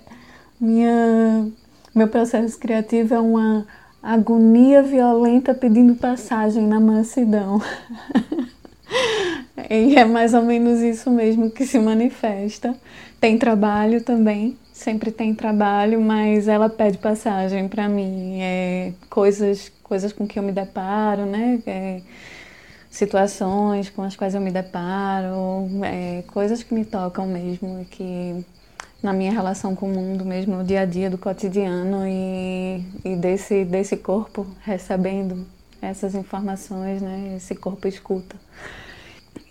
minha, 0.61 1.51
meu 1.95 2.09
processo 2.09 2.59
criativo 2.59 3.15
é 3.15 3.21
uma 3.21 3.67
agonia 4.03 4.83
violenta 4.83 5.55
pedindo 5.55 5.95
passagem 5.95 6.67
na 6.67 6.79
mansidão. 6.79 7.63
E 9.69 9.97
é 9.97 10.05
mais 10.05 10.35
ou 10.35 10.43
menos 10.43 10.81
isso 10.81 11.11
mesmo 11.11 11.51
que 11.51 11.67
se 11.67 11.79
manifesta. 11.79 12.75
Tem 13.21 13.37
trabalho 13.37 14.03
também, 14.03 14.57
sempre 14.73 15.11
tem 15.11 15.35
trabalho, 15.35 16.01
mas 16.01 16.49
ela 16.49 16.69
pede 16.69 16.99
passagem 16.99 17.69
para 17.69 17.89
mim. 17.89 18.41
É, 18.41 18.93
coisas, 19.09 19.71
coisas 19.83 20.13
com 20.13 20.27
que 20.27 20.39
eu 20.39 20.43
me 20.43 20.53
deparo, 20.53 21.27
né? 21.27 21.61
É, 21.67 22.01
situações 22.91 23.89
com 23.91 24.03
as 24.03 24.17
quais 24.17 24.35
eu 24.35 24.41
me 24.41 24.51
deparo, 24.51 25.69
é, 25.85 26.23
coisas 26.27 26.63
que 26.63 26.75
me 26.75 26.85
tocam 26.85 27.27
mesmo, 27.27 27.85
que 27.91 28.45
na 29.03 29.13
minha 29.13 29.33
relação 29.33 29.75
com 29.75 29.87
o 29.87 29.95
mundo 29.95 30.25
mesmo, 30.25 30.57
no 30.57 30.65
dia 30.65 30.81
a 30.81 30.85
dia 30.85 31.09
do 31.09 31.17
cotidiano 31.17 32.07
e, 32.07 32.85
e 33.05 33.17
desse, 33.17 33.65
desse 33.65 33.97
corpo 33.97 34.47
recebendo 34.63 35.47
essas 35.81 36.15
informações, 36.15 37.01
né? 37.01 37.35
Esse 37.37 37.55
corpo 37.55 37.89
escuta. 37.89 38.37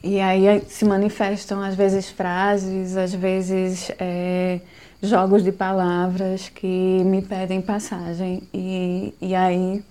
E 0.01 0.19
aí 0.21 0.63
se 0.69 0.85
manifestam 0.85 1.61
às 1.61 1.75
vezes 1.75 2.09
frases, 2.09 2.95
às 2.95 3.13
vezes 3.13 3.91
é, 3.99 4.61
jogos 5.01 5.43
de 5.43 5.51
palavras 5.51 6.47
que 6.47 7.03
me 7.03 7.21
pedem 7.21 7.61
passagem. 7.61 8.43
E, 8.53 9.13
e 9.21 9.35
aí 9.35 9.83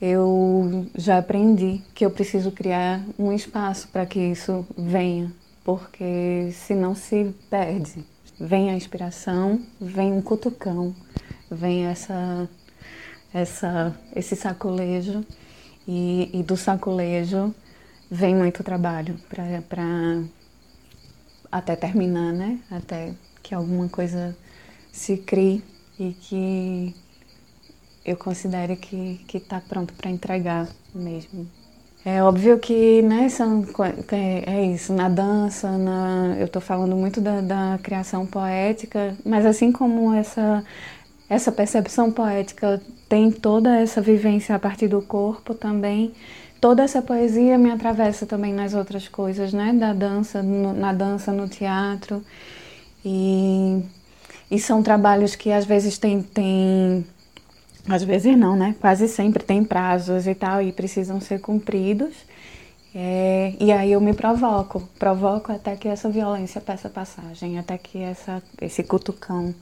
eu 0.00 0.86
já 0.94 1.18
aprendi 1.18 1.82
que 1.94 2.04
eu 2.04 2.10
preciso 2.10 2.50
criar 2.50 3.02
um 3.18 3.30
espaço 3.30 3.88
para 3.88 4.06
que 4.06 4.18
isso 4.18 4.66
venha, 4.76 5.30
porque 5.62 6.50
senão 6.52 6.94
se 6.94 7.34
perde. 7.50 8.04
Vem 8.40 8.70
a 8.70 8.74
inspiração, 8.74 9.60
vem 9.80 10.12
um 10.12 10.22
cutucão, 10.22 10.94
vem 11.50 11.86
essa, 11.86 12.48
essa, 13.32 13.94
esse 14.14 14.34
sacolejo, 14.34 15.24
e, 15.88 16.30
e 16.32 16.42
do 16.42 16.56
sacolejo 16.56 17.54
vem 18.10 18.34
muito 18.34 18.62
trabalho 18.62 19.16
para 19.28 20.22
até 21.50 21.76
terminar, 21.76 22.32
né? 22.32 22.60
Até 22.70 23.14
que 23.42 23.54
alguma 23.54 23.88
coisa 23.88 24.36
se 24.92 25.16
crie 25.18 25.62
e 25.98 26.12
que 26.12 26.94
eu 28.04 28.16
considere 28.16 28.76
que 28.76 29.20
que 29.26 29.38
está 29.38 29.60
pronto 29.60 29.94
para 29.94 30.10
entregar 30.10 30.68
mesmo. 30.94 31.46
É 32.04 32.22
óbvio 32.22 32.56
que, 32.60 33.02
né, 33.02 33.28
são, 33.28 33.66
é 34.12 34.64
isso, 34.66 34.92
na 34.92 35.08
dança, 35.08 35.76
na, 35.76 36.36
eu 36.38 36.46
estou 36.46 36.62
falando 36.62 36.94
muito 36.94 37.20
da, 37.20 37.40
da 37.40 37.80
criação 37.82 38.24
poética, 38.24 39.16
mas 39.24 39.44
assim 39.44 39.72
como 39.72 40.14
essa, 40.14 40.64
essa 41.28 41.50
percepção 41.50 42.12
poética 42.12 42.80
tem 43.08 43.32
toda 43.32 43.76
essa 43.80 44.00
vivência 44.00 44.54
a 44.54 44.58
partir 44.58 44.86
do 44.86 45.02
corpo 45.02 45.52
também, 45.52 46.12
toda 46.60 46.82
essa 46.82 47.02
poesia 47.02 47.58
me 47.58 47.70
atravessa 47.70 48.26
também 48.26 48.52
nas 48.52 48.74
outras 48.74 49.08
coisas, 49.08 49.52
né, 49.52 49.72
da 49.72 49.92
dança, 49.92 50.42
no- 50.42 50.72
na 50.74 50.92
dança, 50.92 51.32
no 51.32 51.48
teatro, 51.48 52.22
e, 53.04 53.82
e 54.50 54.58
são 54.58 54.82
trabalhos 54.82 55.34
que 55.36 55.52
às 55.52 55.64
vezes 55.64 55.98
tem, 55.98 56.22
tem 56.22 57.06
às 57.88 58.02
vezes 58.02 58.36
não, 58.36 58.56
né? 58.56 58.74
Quase 58.80 59.08
sempre 59.08 59.42
tem 59.44 59.64
prazos 59.64 60.26
e 60.26 60.34
tal 60.34 60.60
e 60.62 60.72
precisam 60.72 61.20
ser 61.20 61.40
cumpridos. 61.40 62.14
É, 62.94 63.54
e 63.60 63.70
aí 63.72 63.92
eu 63.92 64.00
me 64.00 64.14
provoco, 64.14 64.88
provoco 64.98 65.52
até 65.52 65.76
que 65.76 65.86
essa 65.86 66.08
violência 66.08 66.60
peça 66.60 66.88
passagem, 66.88 67.58
até 67.58 67.76
que 67.76 67.98
essa, 68.02 68.42
esse 68.60 68.82
cutucão 68.82 69.54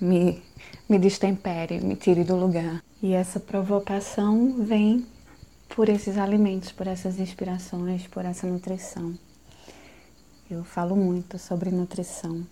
me, 0.00 0.42
me 0.88 0.98
destempere, 0.98 1.80
me 1.80 1.94
tire 1.94 2.24
do 2.24 2.34
lugar. 2.36 2.82
E 3.02 3.12
essa 3.14 3.38
provocação 3.38 4.56
vem 4.58 5.06
por 5.68 5.88
esses 5.88 6.16
alimentos, 6.18 6.72
por 6.72 6.86
essas 6.86 7.18
inspirações, 7.18 8.06
por 8.06 8.24
essa 8.24 8.46
nutrição. 8.46 9.14
Eu 10.50 10.64
falo 10.64 10.94
muito 10.94 11.38
sobre 11.38 11.70
nutrição. 11.70 12.46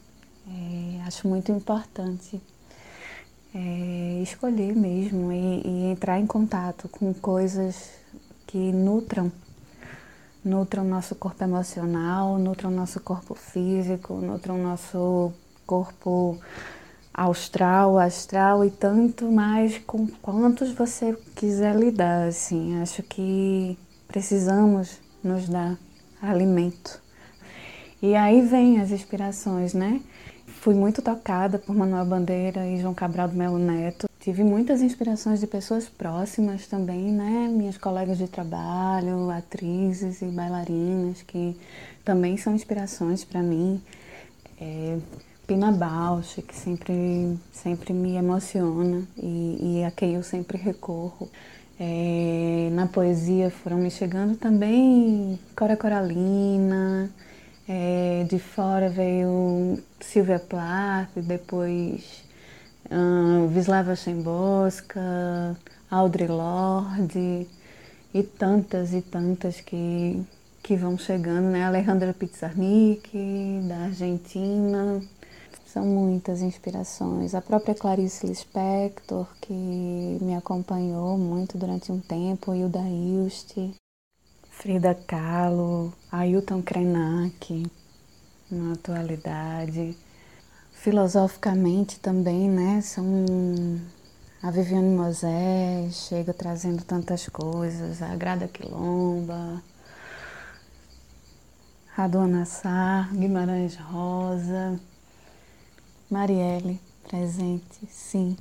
É, 0.48 1.02
acho 1.06 1.28
muito 1.28 1.52
importante 1.52 2.40
é, 3.54 4.20
escolher 4.22 4.74
mesmo 4.74 5.30
e, 5.30 5.62
e 5.64 5.84
entrar 5.92 6.18
em 6.18 6.26
contato 6.26 6.88
com 6.88 7.12
coisas 7.12 7.90
que 8.46 8.72
nutram, 8.72 9.30
nutram 10.44 10.84
nosso 10.84 11.14
corpo 11.14 11.44
emocional, 11.44 12.38
nutram 12.38 12.70
nosso 12.70 13.00
corpo 13.00 13.34
físico, 13.34 14.14
nutram 14.14 14.58
nosso 14.58 15.32
corpo 15.66 16.38
austral, 17.12 17.98
astral 17.98 18.64
e 18.64 18.70
tanto 18.70 19.30
mais 19.30 19.78
com 19.78 20.06
quantos 20.06 20.72
você 20.72 21.16
quiser 21.34 21.76
lidar, 21.76 22.28
assim. 22.28 22.80
Acho 22.80 23.02
que 23.02 23.78
precisamos 24.08 24.98
nos 25.22 25.48
dar 25.48 25.78
alimento. 26.20 27.00
E 28.00 28.14
aí 28.14 28.42
vem 28.42 28.80
as 28.80 28.90
inspirações, 28.90 29.74
né? 29.74 30.00
Fui 30.46 30.74
muito 30.74 31.02
tocada 31.02 31.58
por 31.58 31.74
Manuel 31.74 32.06
Bandeira 32.06 32.66
e 32.66 32.80
João 32.80 32.94
Cabral 32.94 33.28
do 33.28 33.34
Melo 33.34 33.58
Neto. 33.58 34.08
Tive 34.20 34.44
muitas 34.44 34.80
inspirações 34.80 35.40
de 35.40 35.46
pessoas 35.48 35.88
próximas 35.88 36.68
também, 36.68 37.10
né? 37.12 37.48
Minhas 37.48 37.76
colegas 37.76 38.18
de 38.18 38.28
trabalho, 38.28 39.28
atrizes 39.30 40.22
e 40.22 40.26
bailarinas, 40.26 41.22
que 41.22 41.56
também 42.04 42.36
são 42.36 42.54
inspirações 42.54 43.24
para 43.24 43.42
mim. 43.42 43.82
É, 44.60 44.98
Pina 45.52 45.70
Bausch, 45.70 46.40
que 46.40 46.56
sempre, 46.56 47.38
sempre 47.52 47.92
me 47.92 48.16
emociona 48.16 49.02
e, 49.18 49.80
e 49.80 49.84
a 49.84 49.90
quem 49.90 50.14
eu 50.14 50.22
sempre 50.22 50.56
recorro. 50.56 51.28
É, 51.78 52.70
na 52.72 52.86
poesia 52.86 53.50
foram 53.50 53.76
me 53.76 53.90
chegando 53.90 54.34
também 54.34 55.38
Cora 55.54 55.76
Coralina, 55.76 57.10
é, 57.68 58.24
de 58.30 58.38
fora 58.38 58.88
veio 58.88 59.78
Silvia 60.00 60.38
Plath, 60.38 61.10
depois 61.16 62.24
uh, 62.90 63.54
Wisława 63.54 63.94
Szymborska, 63.94 65.54
Audre 65.90 66.28
Lorde 66.28 67.46
e 68.14 68.22
tantas 68.22 68.94
e 68.94 69.02
tantas 69.02 69.60
que, 69.60 70.18
que 70.62 70.76
vão 70.76 70.96
chegando, 70.96 71.50
né? 71.50 71.62
Alejandra 71.62 72.14
Pizarnik, 72.14 73.10
da 73.68 73.84
Argentina. 73.84 75.02
São 75.72 75.86
muitas 75.86 76.42
inspirações. 76.42 77.34
A 77.34 77.40
própria 77.40 77.74
Clarice 77.74 78.26
Lispector, 78.26 79.26
que 79.40 80.18
me 80.20 80.34
acompanhou 80.36 81.16
muito 81.16 81.56
durante 81.56 81.90
um 81.90 81.98
tempo, 81.98 82.54
Hilda 82.54 82.80
Hilst, 82.80 83.56
Frida 84.50 84.94
Kahlo, 84.94 85.90
Ailton 86.12 86.60
Krenak, 86.60 87.64
na 88.50 88.74
atualidade. 88.74 89.96
Filosoficamente 90.72 91.98
também, 92.00 92.50
né? 92.50 92.82
São 92.82 93.24
a 94.42 94.50
Viviane 94.50 94.94
Moisés 94.94 96.06
chega 96.06 96.34
trazendo 96.34 96.84
tantas 96.84 97.26
coisas, 97.30 98.02
a 98.02 98.14
Grada 98.14 98.46
Quilomba, 98.46 99.62
a 101.96 102.06
Dona 102.06 102.44
Sá, 102.44 103.08
Guimarães 103.10 103.74
Rosa, 103.76 104.78
Marielle 106.12 106.78
presente, 107.08 107.86
sim. 107.88 108.36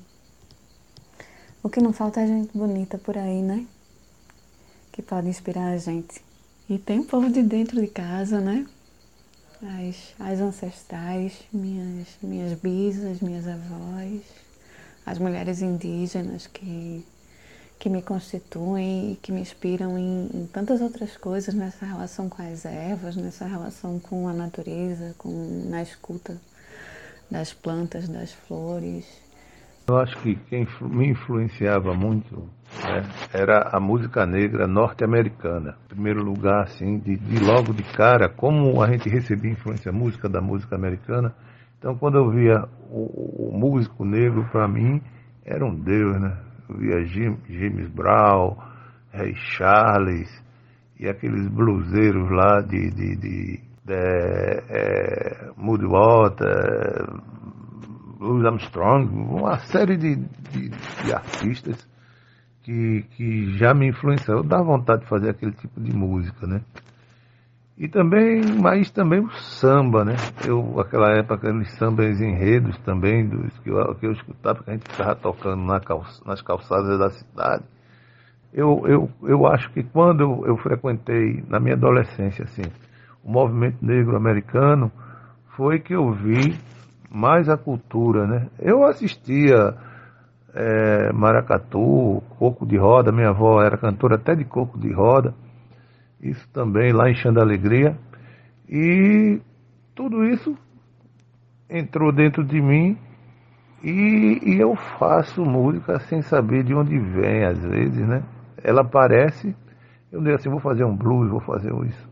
O 1.63 1.69
que 1.69 1.79
não 1.79 1.93
falta 1.93 2.19
é 2.19 2.27
gente 2.27 2.51
bonita 2.53 2.97
por 2.97 3.17
aí, 3.17 3.41
né? 3.41 3.65
Que 4.91 5.01
pode 5.01 5.29
inspirar 5.29 5.71
a 5.71 5.77
gente. 5.77 6.21
E 6.69 6.77
tem 6.77 6.99
o 6.99 7.05
povo 7.05 7.29
de 7.29 7.41
dentro 7.41 7.79
de 7.79 7.88
casa, 7.88 8.41
né? 8.41 8.67
As, 9.62 10.13
as 10.19 10.39
ancestrais, 10.41 11.31
minhas, 11.53 12.10
minhas 12.21 12.60
bisas, 12.60 13.21
minhas 13.21 13.47
avós, 13.47 14.21
as 15.05 15.17
mulheres 15.17 15.62
indígenas 15.62 16.47
que, 16.47 17.05
que 17.79 17.88
me 17.88 18.01
constituem 18.01 19.13
e 19.13 19.15
que 19.15 19.31
me 19.31 19.39
inspiram 19.39 19.97
em, 19.97 20.29
em 20.34 20.45
tantas 20.45 20.81
outras 20.81 21.15
coisas 21.15 21.55
nessa 21.55 21.86
relação 21.86 22.27
com 22.27 22.41
as 22.41 22.65
ervas, 22.65 23.15
nessa 23.15 23.45
relação 23.45 23.97
com 23.97 24.27
a 24.27 24.34
natureza, 24.34 25.15
com, 25.17 25.69
na 25.69 25.81
escuta 25.81 26.38
das 27.32 27.54
plantas, 27.54 28.10
das 28.10 28.34
flores. 28.34 29.08
Eu 29.88 29.98
acho 29.98 30.15
que 30.22 30.36
quem 30.50 30.67
me 30.82 31.10
influenciava 31.10 31.94
muito 31.94 32.48
né, 32.84 33.04
era 33.34 33.70
a 33.72 33.80
música 33.80 34.26
negra 34.26 34.67
norte-americana. 34.67 35.78
Em 35.86 35.88
primeiro 35.88 36.24
lugar, 36.24 36.63
assim, 36.63 37.00
de, 37.00 37.17
de, 37.17 37.39
logo 37.44 37.74
de 37.74 37.84
cara, 37.84 38.30
como 38.30 38.82
a 38.82 38.91
gente 38.91 39.10
recebia 39.10 39.52
influência 39.52 39.91
música 39.91 40.30
da 40.30 40.41
música 40.41 40.76
americana. 40.76 41.34
Então, 41.80 41.96
quando 41.98 42.17
eu 42.17 42.30
via 42.30 42.63
o, 42.89 43.50
o 43.50 43.58
músico 43.58 44.06
negro, 44.06 44.48
para 44.52 44.67
mim, 44.67 45.02
era 45.44 45.65
um 45.65 45.74
deus, 45.74 46.20
né? 46.22 46.38
Eu 46.70 46.78
via 46.78 47.06
Jim, 47.06 47.38
James 47.50 47.88
Brown, 47.89 48.56
Ray 49.12 49.34
Charles 49.36 50.30
e 51.00 51.08
aqueles 51.10 51.48
bluseiros 51.48 52.30
lá 52.30 52.62
de, 52.62 52.91
de, 52.91 53.15
de, 53.15 53.60
de 53.84 53.94
é, 53.94 55.52
Moody 55.58 55.86
Water, 55.86 57.08
Louis 58.20 58.46
Armstrong, 58.46 59.10
uma 59.10 59.58
série 59.60 59.98
de, 59.98 60.15
de, 60.15 60.70
de 60.70 61.13
artistas 61.13 61.89
que, 62.63 63.04
que 63.15 63.58
já 63.58 63.74
me 63.74 63.89
influenciaram. 63.89 64.44
Dá 64.44 64.62
vontade 64.62 65.02
de 65.02 65.08
fazer 65.10 65.32
aquele 65.32 65.54
tipo 65.54 65.82
de 65.82 65.91
música, 65.96 66.46
né? 66.46 66.62
E 67.78 67.88
também, 67.88 68.44
mas 68.62 68.91
também 68.91 69.22
o 69.22 69.32
samba, 69.32 70.06
né? 70.06 70.13
Eu, 70.48 70.80
aquela 70.80 71.17
época, 71.17 71.34
aqueles 71.34 71.72
sambas 71.80 72.22
enredos 72.22 72.78
também, 72.80 73.28
dos 73.28 73.58
que 73.60 73.72
eu, 73.72 73.96
que 73.96 74.06
eu 74.06 74.12
escutava, 74.12 74.63
que 74.63 74.70
a 74.70 74.74
gente 74.74 74.91
ficava 74.91 75.15
tocando 75.15 75.63
na 75.63 75.80
calça, 75.80 76.22
nas 76.24 76.44
calçadas 76.44 77.00
da 77.00 77.10
cidade. 77.10 77.63
Eu, 78.54 78.84
eu, 78.86 79.10
eu 79.24 79.48
acho 79.48 79.72
que 79.72 79.82
quando 79.82 80.46
eu 80.46 80.58
frequentei, 80.58 81.44
na 81.48 81.60
minha 81.60 81.74
adolescência, 81.74 82.44
assim, 82.44 82.62
o 83.23 83.31
movimento 83.31 83.77
negro 83.86 84.15
americano, 84.15 84.91
foi 85.55 85.79
que 85.79 85.93
eu 85.93 86.12
vi 86.12 86.57
mais 87.10 87.49
a 87.49 87.57
cultura, 87.57 88.25
né? 88.25 88.47
Eu 88.60 88.84
assistia 88.86 89.75
é, 90.53 91.12
maracatu, 91.13 92.23
coco 92.38 92.65
de 92.65 92.77
roda, 92.77 93.12
minha 93.12 93.29
avó 93.29 93.62
era 93.62 93.77
cantora 93.77 94.15
até 94.15 94.36
de 94.36 94.45
coco 94.45 94.79
de 94.79 94.91
roda, 94.91 95.34
isso 96.21 96.47
também 96.51 96.93
lá 96.93 97.10
em 97.10 97.15
Xanda 97.15 97.41
Alegria, 97.41 97.97
e 98.69 99.41
tudo 99.93 100.23
isso 100.23 100.55
entrou 101.69 102.12
dentro 102.12 102.43
de 102.43 102.62
mim 102.62 102.97
e, 103.84 104.39
e, 104.43 104.60
eu 104.60 104.75
faço 104.75 105.43
música 105.43 105.99
sem 106.01 106.21
saber 106.21 106.63
de 106.63 106.73
onde 106.73 106.97
vem, 106.99 107.43
às 107.43 107.60
vezes, 107.63 108.07
né? 108.07 108.23
Ela 108.63 108.81
aparece, 108.81 109.55
eu 110.12 110.21
digo 110.21 110.36
assim, 110.36 110.49
vou 110.49 110.60
fazer 110.60 110.84
um 110.84 110.95
blues, 110.95 111.31
vou 111.31 111.39
fazer 111.39 111.73
isso. 111.86 112.11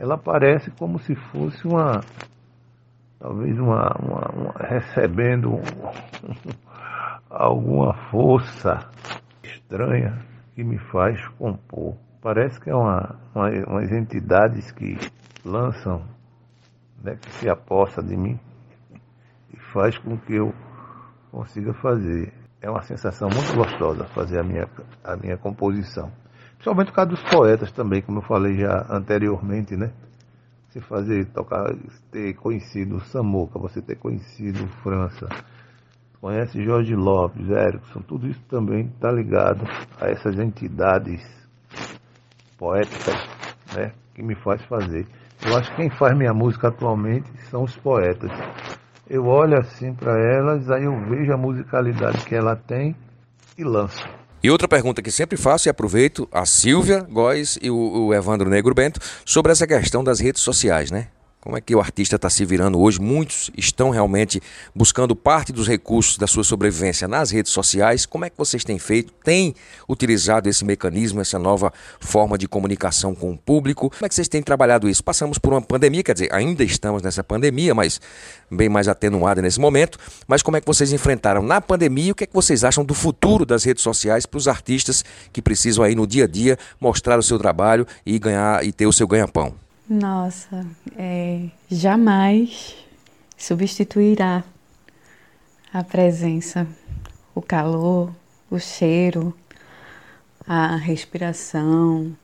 Ela 0.00 0.14
aparece 0.14 0.70
como 0.70 0.98
se 0.98 1.14
fosse 1.14 1.68
uma, 1.68 2.00
talvez 3.18 3.58
uma, 3.58 3.94
uma, 4.00 4.30
uma 4.32 4.52
recebendo 4.66 5.60
alguma 7.28 7.92
força 8.10 8.78
estranha 9.42 10.24
que 10.54 10.64
me 10.64 10.78
faz 10.78 11.28
compor. 11.36 11.98
Parece 12.22 12.58
que 12.58 12.70
é 12.70 12.74
uma, 12.74 13.14
uma 13.34 13.50
umas 13.68 13.92
entidades 13.92 14.72
que 14.72 14.96
lançam, 15.44 16.02
né, 17.04 17.16
que 17.16 17.30
se 17.32 17.50
aposta 17.50 18.02
de 18.02 18.16
mim 18.16 18.40
e 19.52 19.58
faz 19.70 19.98
com 19.98 20.16
que 20.16 20.34
eu 20.34 20.54
consiga 21.30 21.74
fazer. 21.74 22.32
É 22.62 22.70
uma 22.70 22.82
sensação 22.82 23.28
muito 23.28 23.54
gostosa 23.54 24.06
fazer 24.14 24.40
a 24.40 24.42
minha, 24.42 24.66
a 25.04 25.14
minha 25.14 25.36
composição. 25.36 26.10
Principalmente 26.60 26.88
por 26.88 26.94
causa 26.94 27.10
dos 27.12 27.22
poetas 27.22 27.72
também, 27.72 28.02
como 28.02 28.18
eu 28.18 28.22
falei 28.22 28.54
já 28.58 28.84
anteriormente, 28.90 29.74
né? 29.74 29.90
você 30.70 30.80
fazer, 30.80 31.26
tocar, 31.32 31.74
ter 32.12 32.34
conhecido 32.34 33.00
Samuca, 33.06 33.58
você 33.58 33.82
ter 33.82 33.96
conhecido 33.96 34.68
França, 34.82 35.26
conhece 36.20 36.62
Jorge 36.62 36.94
Lopes, 36.94 37.48
Erickson, 37.48 38.00
tudo 38.02 38.28
isso 38.28 38.40
também 38.48 38.86
está 38.86 39.10
ligado 39.10 39.64
a 40.00 40.08
essas 40.08 40.38
entidades 40.38 41.20
poéticas, 42.56 43.16
né, 43.74 43.92
que 44.14 44.22
me 44.22 44.36
faz 44.36 44.62
fazer. 44.66 45.06
Eu 45.44 45.56
acho 45.56 45.70
que 45.70 45.76
quem 45.76 45.90
faz 45.90 46.16
minha 46.16 46.34
música 46.34 46.68
atualmente 46.68 47.28
são 47.48 47.64
os 47.64 47.74
poetas. 47.76 48.30
Eu 49.08 49.24
olho 49.24 49.58
assim 49.58 49.92
para 49.92 50.12
elas, 50.12 50.70
aí 50.70 50.84
eu 50.84 50.92
vejo 51.08 51.32
a 51.32 51.36
musicalidade 51.38 52.24
que 52.24 52.34
ela 52.34 52.54
tem 52.54 52.94
e 53.58 53.64
lanço. 53.64 54.19
E 54.42 54.50
outra 54.50 54.66
pergunta 54.66 55.02
que 55.02 55.10
sempre 55.10 55.36
faço 55.36 55.68
e 55.68 55.70
aproveito 55.70 56.26
a 56.32 56.46
Silvia 56.46 57.00
Góes 57.00 57.58
e 57.60 57.70
o, 57.70 58.14
Evandro 58.14 58.48
Negro 58.48 58.74
Bento 58.74 58.98
sobre 59.24 59.52
essa 59.52 59.66
questão 59.66 60.02
das 60.02 60.18
redes 60.18 60.40
sociais, 60.40 60.90
né? 60.90 61.08
Como 61.42 61.56
é 61.56 61.60
que 61.62 61.74
o 61.74 61.80
artista 61.80 62.16
está 62.16 62.28
se 62.28 62.44
virando 62.44 62.78
hoje? 62.78 63.00
Muitos 63.00 63.50
estão 63.56 63.88
realmente 63.88 64.42
buscando 64.74 65.16
parte 65.16 65.54
dos 65.54 65.66
recursos 65.66 66.18
da 66.18 66.26
sua 66.26 66.44
sobrevivência 66.44 67.08
nas 67.08 67.30
redes 67.30 67.50
sociais. 67.50 68.04
Como 68.04 68.26
é 68.26 68.30
que 68.30 68.36
vocês 68.36 68.62
têm 68.62 68.78
feito? 68.78 69.10
Têm 69.24 69.54
utilizado 69.88 70.50
esse 70.50 70.66
mecanismo, 70.66 71.18
essa 71.18 71.38
nova 71.38 71.72
forma 71.98 72.36
de 72.36 72.46
comunicação 72.46 73.14
com 73.14 73.32
o 73.32 73.38
público? 73.38 73.88
Como 73.88 74.04
é 74.04 74.08
que 74.10 74.14
vocês 74.14 74.28
têm 74.28 74.42
trabalhado 74.42 74.86
isso? 74.86 75.02
Passamos 75.02 75.38
por 75.38 75.54
uma 75.54 75.62
pandemia, 75.62 76.02
quer 76.02 76.12
dizer, 76.12 76.28
ainda 76.30 76.62
estamos 76.62 77.00
nessa 77.00 77.24
pandemia, 77.24 77.74
mas 77.74 78.02
bem 78.50 78.68
mais 78.68 78.86
atenuada 78.86 79.40
nesse 79.40 79.58
momento. 79.58 79.98
Mas 80.28 80.42
como 80.42 80.58
é 80.58 80.60
que 80.60 80.66
vocês 80.66 80.92
enfrentaram 80.92 81.42
na 81.42 81.58
pandemia? 81.58 82.12
O 82.12 82.14
que 82.14 82.24
é 82.24 82.26
que 82.26 82.34
vocês 82.34 82.64
acham 82.64 82.84
do 82.84 82.92
futuro 82.92 83.46
das 83.46 83.64
redes 83.64 83.82
sociais 83.82 84.26
para 84.26 84.36
os 84.36 84.46
artistas 84.46 85.02
que 85.32 85.40
precisam 85.40 85.82
aí 85.82 85.94
no 85.94 86.06
dia 86.06 86.24
a 86.24 86.28
dia 86.28 86.58
mostrar 86.78 87.18
o 87.18 87.22
seu 87.22 87.38
trabalho 87.38 87.86
e 88.04 88.18
ganhar 88.18 88.62
e 88.62 88.72
ter 88.72 88.86
o 88.86 88.92
seu 88.92 89.08
ganha-pão? 89.08 89.54
Nossa, 89.90 90.64
é, 90.96 91.48
jamais 91.68 92.76
substituirá 93.36 94.44
a 95.74 95.82
presença, 95.82 96.64
o 97.34 97.42
calor, 97.42 98.14
o 98.48 98.56
cheiro, 98.60 99.36
a 100.46 100.76
respiração. 100.76 102.16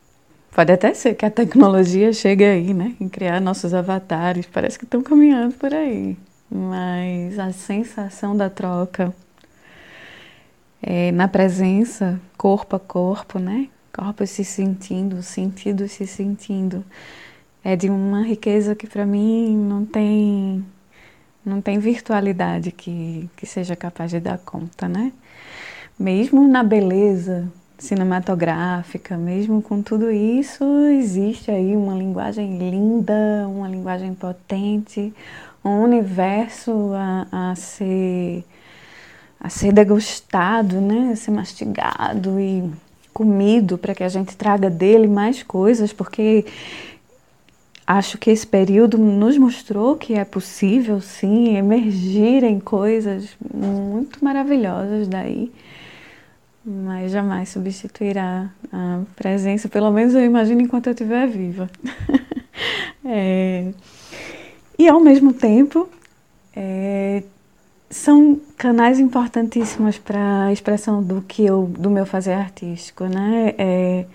Pode 0.53 0.71
até 0.71 0.95
ser 0.95 1.17
que 1.17 1.27
a 1.27 1.31
tecnologia 1.31 2.13
chegue 2.13 2.45
aí, 2.45 2.73
né? 2.73 2.95
Em 3.01 3.09
criar 3.09 3.41
nossos 3.41 3.75
avatares. 3.75 4.47
Parece 4.47 4.79
que 4.79 4.85
estão 4.85 5.03
caminhando 5.03 5.57
por 5.57 5.75
aí. 5.75 6.17
Mas 6.49 7.37
a 7.37 7.51
sensação 7.51 8.37
da 8.37 8.49
troca 8.49 9.13
é, 10.81 11.11
na 11.11 11.27
presença, 11.27 12.21
corpo 12.39 12.77
a 12.77 12.79
corpo, 12.79 13.41
né? 13.41 13.69
Corpo 13.93 14.25
se 14.25 14.45
sentindo, 14.45 15.21
sentido 15.21 15.89
se 15.89 16.07
sentindo 16.07 16.85
é 17.67 17.75
de 17.75 17.91
uma 17.91 18.23
riqueza 18.23 18.77
que 18.77 18.87
para 18.87 19.05
mim 19.05 19.57
não 19.57 19.85
tem 19.85 20.65
não 21.45 21.61
tem 21.61 21.81
virtualidade 21.81 22.71
que, 22.71 23.29
que 23.37 23.45
seja 23.45 23.75
capaz 23.75 24.13
de 24.13 24.21
dar 24.21 24.39
conta, 24.39 24.89
né? 24.89 25.13
Mesmo 25.99 26.47
na 26.47 26.63
beleza 26.63 27.49
cinematográfica, 27.77 29.17
mesmo 29.17 29.61
com 29.61 29.83
tudo 29.83 30.13
isso, 30.13 30.65
existe 30.93 31.51
aí 31.51 31.77
uma 31.77 31.95
linguagem 31.95 32.57
linda, 32.57 33.49
uma 33.49 33.69
linguagem 33.69 34.15
potente, 34.15 35.13
um 35.65 35.83
universo 35.83 36.93
a, 36.95 37.51
a 37.51 37.55
ser 37.57 38.45
a 39.41 39.49
ser 39.49 39.73
degustado, 39.73 40.81
né? 40.81 41.11
A 41.13 41.17
ser 41.17 41.33
mastigado 41.33 42.39
e 42.39 42.71
comido 43.13 43.77
para 43.77 43.93
que 43.93 44.05
a 44.05 44.09
gente 44.09 44.37
traga 44.37 44.71
dele 44.71 45.09
mais 45.09 45.43
coisas, 45.43 45.93
porque 45.93 46.45
acho 47.87 48.19
que 48.19 48.31
esse 48.31 48.47
período 48.47 48.99
nos 48.99 49.39
mostrou 49.39 49.97
que 49.97 50.15
é 50.15 50.25
possível, 50.25 51.01
sim, 51.01 51.57
emergirem 51.57 52.59
coisas 52.59 53.37
muito 53.55 54.25
maravilhosas 54.25 55.07
daí, 55.07 55.53
mas 56.65 57.13
jamais 57.13 57.49
substituirá 57.49 58.51
a 58.73 59.01
presença, 59.15 59.69
pelo 59.69 59.91
menos 59.93 60.15
eu 60.15 60.25
imagino 60.25 60.61
enquanto 60.61 60.89
eu 60.89 60.93
estiver 60.93 61.29
viva. 61.29 61.71
é, 63.05 63.73
E 64.79 64.89
ao 64.89 65.01
mesmo 65.01 65.33
tempo, 65.33 65.89
é, 66.55 67.23
são 67.89 68.41
canais 68.57 68.99
importantíssimos 68.99 69.97
para 69.97 70.47
a 70.47 70.53
expressão 70.53 71.03
do 71.03 71.23
que 71.23 71.45
eu, 71.45 71.67
do 71.67 71.89
meu 71.89 72.05
fazer 72.05 72.33
artístico, 72.33 73.05
né? 73.05 73.55
É, 73.57 74.07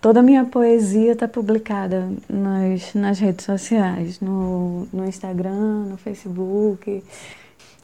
toda 0.00 0.20
a 0.20 0.22
minha 0.22 0.44
poesia 0.44 1.12
está 1.12 1.28
publicada 1.28 2.10
nas, 2.28 2.94
nas 2.94 3.18
redes 3.18 3.44
sociais, 3.44 4.20
no, 4.20 4.86
no 4.92 5.04
Instagram, 5.04 5.86
no 5.90 5.96
Facebook. 5.96 7.02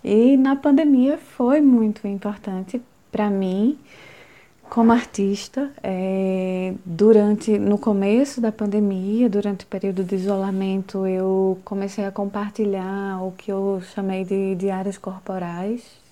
E 0.03 0.37
na 0.37 0.57
pandemia 0.57 1.19
foi 1.19 1.61
muito 1.61 2.07
importante 2.07 2.81
para 3.11 3.29
mim 3.31 3.79
como 4.69 4.93
artista, 4.93 5.71
é, 5.83 6.75
durante 6.85 7.57
no 7.59 7.79
começo 7.79 8.41
da 8.41 8.51
pandemia, 8.51 9.29
durante 9.29 9.65
o 9.65 9.69
período 9.69 10.03
de 10.03 10.17
isolamento, 10.17 11.07
eu 11.07 11.59
comecei 11.65 12.05
a 12.05 12.11
compartilhar 12.11 13.23
o 13.23 13.33
que 13.33 13.51
eu 13.51 13.81
chamei 13.95 14.25
de 14.25 14.57
diários 14.57 14.99
corporais. 14.99 16.06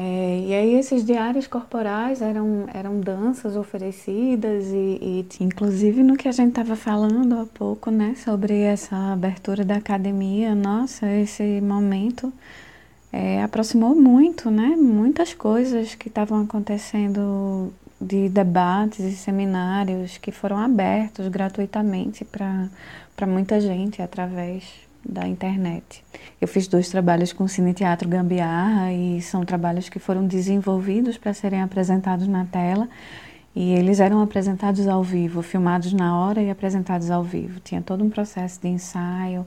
É, 0.00 0.44
e 0.46 0.54
aí 0.54 0.74
esses 0.74 1.04
diários 1.04 1.48
corporais 1.48 2.22
eram, 2.22 2.66
eram 2.72 3.00
danças 3.00 3.56
oferecidas 3.56 4.66
e, 4.68 5.26
e 5.32 5.44
inclusive 5.44 6.04
no 6.04 6.16
que 6.16 6.28
a 6.28 6.32
gente 6.32 6.50
estava 6.50 6.76
falando 6.76 7.34
há 7.40 7.46
pouco, 7.46 7.90
né, 7.90 8.14
sobre 8.14 8.60
essa 8.60 8.94
abertura 9.12 9.64
da 9.64 9.74
academia, 9.74 10.54
nossa, 10.54 11.10
esse 11.10 11.60
momento 11.60 12.32
é, 13.12 13.42
aproximou 13.42 13.92
muito, 13.96 14.52
né, 14.52 14.76
muitas 14.76 15.34
coisas 15.34 15.96
que 15.96 16.06
estavam 16.06 16.42
acontecendo 16.42 17.72
de 18.00 18.28
debates 18.28 19.00
e 19.00 19.16
seminários 19.16 20.16
que 20.16 20.30
foram 20.30 20.58
abertos 20.58 21.26
gratuitamente 21.26 22.24
para 22.24 23.26
muita 23.26 23.60
gente 23.60 24.00
através 24.00 24.87
da 25.04 25.26
internet. 25.26 26.04
Eu 26.40 26.48
fiz 26.48 26.66
dois 26.68 26.88
trabalhos 26.88 27.32
com 27.32 27.44
o 27.44 27.48
Cine 27.48 27.74
Teatro 27.74 28.08
Gambiarra 28.08 28.92
e 28.92 29.20
são 29.22 29.44
trabalhos 29.44 29.88
que 29.88 29.98
foram 29.98 30.26
desenvolvidos 30.26 31.16
para 31.16 31.32
serem 31.34 31.62
apresentados 31.62 32.28
na 32.28 32.44
tela 32.44 32.88
e 33.60 33.72
eles 33.72 33.98
eram 33.98 34.22
apresentados 34.22 34.86
ao 34.86 35.02
vivo, 35.02 35.42
filmados 35.42 35.92
na 35.92 36.16
hora 36.16 36.40
e 36.40 36.48
apresentados 36.48 37.10
ao 37.10 37.24
vivo. 37.24 37.58
Tinha 37.58 37.82
todo 37.82 38.04
um 38.04 38.08
processo 38.08 38.60
de 38.60 38.68
ensaio, 38.68 39.44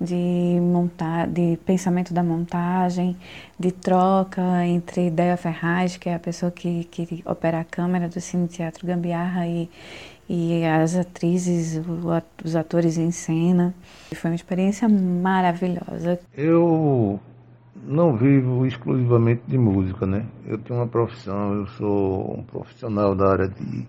de 0.00 0.58
montar, 0.60 1.28
de 1.28 1.56
pensamento 1.64 2.12
da 2.12 2.24
montagem, 2.24 3.16
de 3.56 3.70
troca 3.70 4.66
entre 4.66 5.06
Ideia 5.06 5.36
Ferraz, 5.36 5.96
que 5.96 6.08
é 6.08 6.14
a 6.14 6.18
pessoa 6.18 6.50
que, 6.50 6.84
que 6.90 7.22
opera 7.24 7.60
a 7.60 7.64
câmera 7.64 8.08
do 8.08 8.20
Cine 8.20 8.48
Teatro 8.48 8.84
Gambiarra, 8.84 9.46
e, 9.46 9.70
e 10.34 10.64
as 10.64 10.96
atrizes, 10.96 11.78
os 12.42 12.56
atores 12.56 12.96
em 12.96 13.10
cena. 13.10 13.74
Foi 14.14 14.30
uma 14.30 14.34
experiência 14.34 14.88
maravilhosa. 14.88 16.18
Eu 16.34 17.20
não 17.86 18.16
vivo 18.16 18.64
exclusivamente 18.64 19.42
de 19.46 19.58
música, 19.58 20.06
né? 20.06 20.26
Eu 20.46 20.56
tenho 20.56 20.80
uma 20.80 20.88
profissão, 20.88 21.52
eu 21.52 21.66
sou 21.66 22.38
um 22.38 22.42
profissional 22.44 23.14
da 23.14 23.30
área 23.30 23.46
de, 23.46 23.86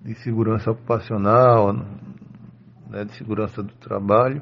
de 0.00 0.14
segurança 0.22 0.70
ocupacional, 0.70 1.74
né, 2.88 3.04
de 3.04 3.12
segurança 3.12 3.62
do 3.62 3.74
trabalho, 3.74 4.40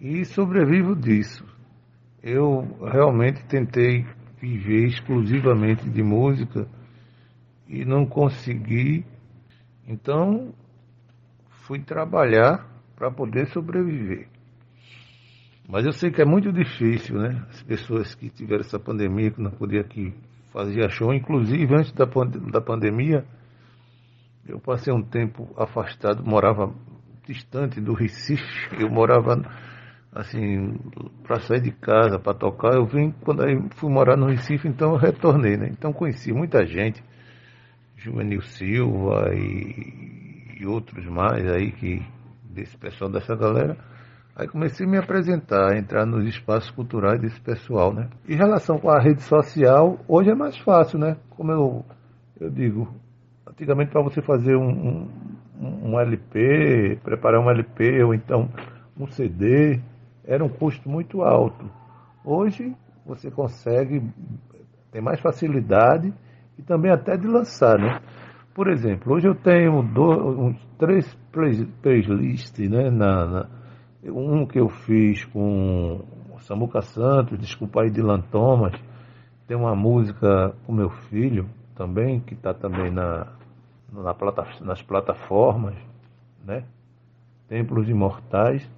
e 0.00 0.24
sobrevivo 0.24 0.96
disso. 0.96 1.44
Eu 2.20 2.66
realmente 2.82 3.44
tentei 3.44 4.04
viver 4.40 4.88
exclusivamente 4.88 5.88
de 5.88 6.02
música 6.02 6.66
e 7.68 7.84
não 7.84 8.04
consegui, 8.04 9.04
então 9.90 10.54
fui 11.66 11.80
trabalhar 11.80 12.64
para 12.94 13.10
poder 13.10 13.46
sobreviver. 13.48 14.28
Mas 15.68 15.84
eu 15.84 15.92
sei 15.92 16.10
que 16.10 16.22
é 16.22 16.24
muito 16.24 16.52
difícil, 16.52 17.16
né? 17.18 17.44
As 17.48 17.62
pessoas 17.62 18.14
que 18.14 18.28
tiveram 18.30 18.60
essa 18.60 18.78
pandemia, 18.78 19.30
que 19.30 19.40
não 19.40 19.50
podiam 19.50 19.80
aqui 19.80 20.14
fazer 20.52 20.88
show, 20.90 21.12
inclusive 21.12 21.74
antes 21.74 21.92
da, 21.92 22.04
da 22.04 22.60
pandemia, 22.60 23.24
eu 24.46 24.60
passei 24.60 24.92
um 24.92 25.02
tempo 25.02 25.48
afastado, 25.56 26.24
morava 26.24 26.72
distante 27.26 27.80
do 27.80 27.92
Recife, 27.92 28.80
eu 28.80 28.90
morava 28.90 29.42
assim, 30.12 30.76
para 31.22 31.38
sair 31.40 31.60
de 31.60 31.70
casa, 31.70 32.18
para 32.18 32.34
tocar, 32.34 32.74
eu 32.74 32.84
vim 32.84 33.12
quando 33.24 33.44
eu 33.48 33.68
fui 33.76 33.90
morar 33.90 34.16
no 34.16 34.26
Recife, 34.26 34.66
então 34.66 34.92
eu 34.92 34.96
retornei, 34.96 35.56
né? 35.56 35.68
Então 35.70 35.92
conheci 35.92 36.32
muita 36.32 36.66
gente, 36.66 37.02
Juvenil 38.00 38.42
Silva 38.42 39.34
e, 39.34 40.58
e 40.60 40.66
outros 40.66 41.04
mais 41.06 41.46
aí 41.46 41.70
que 41.72 42.02
desse 42.44 42.76
pessoal 42.76 43.10
dessa 43.10 43.36
galera 43.36 43.76
Aí 44.40 44.48
comecei 44.48 44.86
a 44.86 44.88
me 44.88 44.96
apresentar, 44.96 45.72
a 45.72 45.78
entrar 45.78 46.06
nos 46.06 46.24
espaços 46.24 46.70
culturais 46.70 47.20
desse 47.20 47.38
pessoal, 47.42 47.92
né? 47.92 48.08
Em 48.26 48.36
relação 48.36 48.78
com 48.78 48.88
a 48.88 48.98
rede 48.98 49.22
social, 49.22 49.98
hoje 50.08 50.30
é 50.30 50.34
mais 50.34 50.56
fácil, 50.56 50.98
né? 50.98 51.18
Como 51.36 51.52
eu, 51.52 51.84
eu 52.40 52.48
digo, 52.48 52.88
antigamente 53.46 53.90
para 53.90 54.02
você 54.02 54.22
fazer 54.22 54.56
um, 54.56 55.06
um, 55.60 55.90
um, 55.90 56.00
LP, 56.00 56.98
preparar 57.02 57.38
um 57.38 57.50
LP 57.50 58.02
ou 58.02 58.14
então 58.14 58.48
um 58.98 59.06
CD, 59.08 59.78
era 60.24 60.42
um 60.42 60.48
custo 60.48 60.88
muito 60.88 61.20
alto. 61.20 61.70
Hoje 62.24 62.74
você 63.04 63.30
consegue, 63.30 64.02
tem 64.90 65.02
mais 65.02 65.20
facilidade 65.20 66.14
e 66.60 66.62
também 66.62 66.92
até 66.92 67.16
de 67.16 67.26
lançar, 67.26 67.78
né? 67.78 68.00
Por 68.54 68.68
exemplo, 68.68 69.14
hoje 69.14 69.26
eu 69.26 69.34
tenho 69.34 69.82
dois, 69.82 70.20
uns 70.20 70.66
três 70.78 71.18
playlists 71.82 72.68
né, 72.68 72.90
na, 72.90 73.26
na 73.26 73.46
um 74.04 74.46
que 74.46 74.60
eu 74.60 74.68
fiz 74.68 75.24
com 75.26 76.00
Samuca 76.40 76.82
Santos, 76.82 77.38
desculpa 77.38 77.82
aí, 77.82 77.90
Dylan 77.90 78.20
Thomas. 78.30 78.74
Tem 79.46 79.56
uma 79.56 79.74
música 79.74 80.54
com 80.66 80.72
meu 80.72 80.90
filho 80.90 81.48
também, 81.74 82.20
que 82.20 82.34
está 82.34 82.52
também 82.52 82.90
na, 82.90 83.26
na 83.92 84.14
plata, 84.14 84.44
nas 84.62 84.82
plataformas, 84.82 85.76
né? 86.44 86.64
Templos 87.48 87.88
Imortais. 87.88 88.70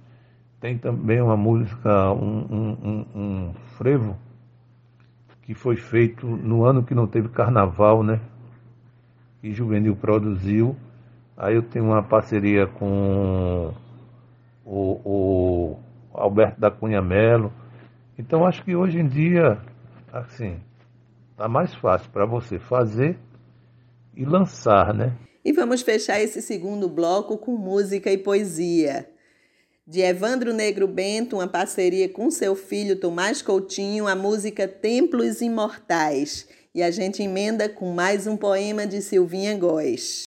Tem 0.59 0.77
também 0.77 1.21
uma 1.21 1.35
música, 1.35 2.11
um, 2.13 2.45
um, 2.49 2.77
um, 2.83 3.05
um 3.15 3.53
frevo, 3.77 4.15
que 5.43 5.53
foi 5.53 5.75
feito 5.75 6.25
no 6.25 6.65
ano 6.65 6.83
que 6.83 6.95
não 6.95 7.07
teve 7.07 7.29
carnaval, 7.29 8.03
né? 8.03 8.19
Que 9.41 9.51
Juvenil 9.51 9.95
produziu. 9.95 10.75
Aí 11.35 11.55
eu 11.55 11.63
tenho 11.63 11.85
uma 11.85 12.01
parceria 12.01 12.65
com 12.67 13.73
o, 14.65 15.01
o 15.03 15.79
Alberto 16.13 16.59
da 16.59 16.71
Cunha 16.71 17.01
Melo. 17.01 17.51
Então 18.17 18.45
acho 18.45 18.63
que 18.63 18.75
hoje 18.75 18.99
em 18.99 19.07
dia, 19.07 19.59
assim, 20.11 20.59
tá 21.35 21.47
mais 21.47 21.73
fácil 21.75 22.09
para 22.11 22.25
você 22.25 22.59
fazer 22.59 23.17
e 24.15 24.23
lançar, 24.23 24.93
né? 24.93 25.13
E 25.43 25.51
vamos 25.51 25.81
fechar 25.81 26.21
esse 26.21 26.41
segundo 26.41 26.87
bloco 26.87 27.37
com 27.37 27.57
música 27.57 28.09
e 28.09 28.17
poesia. 28.17 29.12
De 29.85 29.99
Evandro 29.99 30.53
Negro 30.53 30.87
Bento, 30.87 31.35
uma 31.35 31.47
parceria 31.47 32.07
com 32.07 32.31
seu 32.31 32.55
filho 32.55 32.95
Tomás 32.95 33.41
Coutinho, 33.41 34.07
a 34.07 34.15
música 34.15 34.65
Templos 34.65 35.41
Imortais. 35.41 36.47
E 36.73 36.81
a 36.81 36.89
gente 36.89 37.21
emenda 37.21 37.67
com 37.67 37.91
mais 37.91 38.25
um 38.25 38.37
poema 38.37 38.87
de 38.87 39.01
Silvinha 39.01 39.57
Góes. 39.57 40.23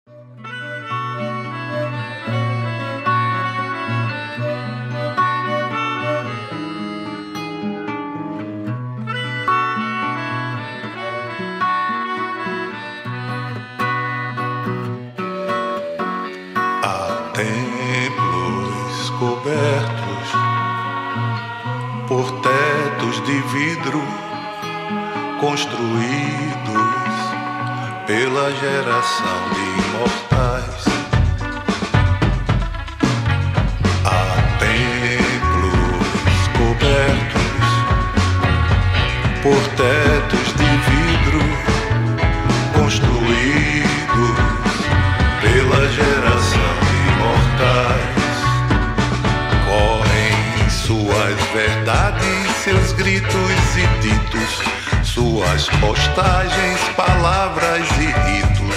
Suas 51.25 51.41
verdades 51.55 52.57
seus 52.63 52.93
gritos 52.93 53.31
e 53.31 53.87
ditos, 54.03 54.63
suas 55.03 55.69
postagens, 55.81 56.81
palavras 56.97 57.89
e 57.99 58.07
ritos. 58.29 58.77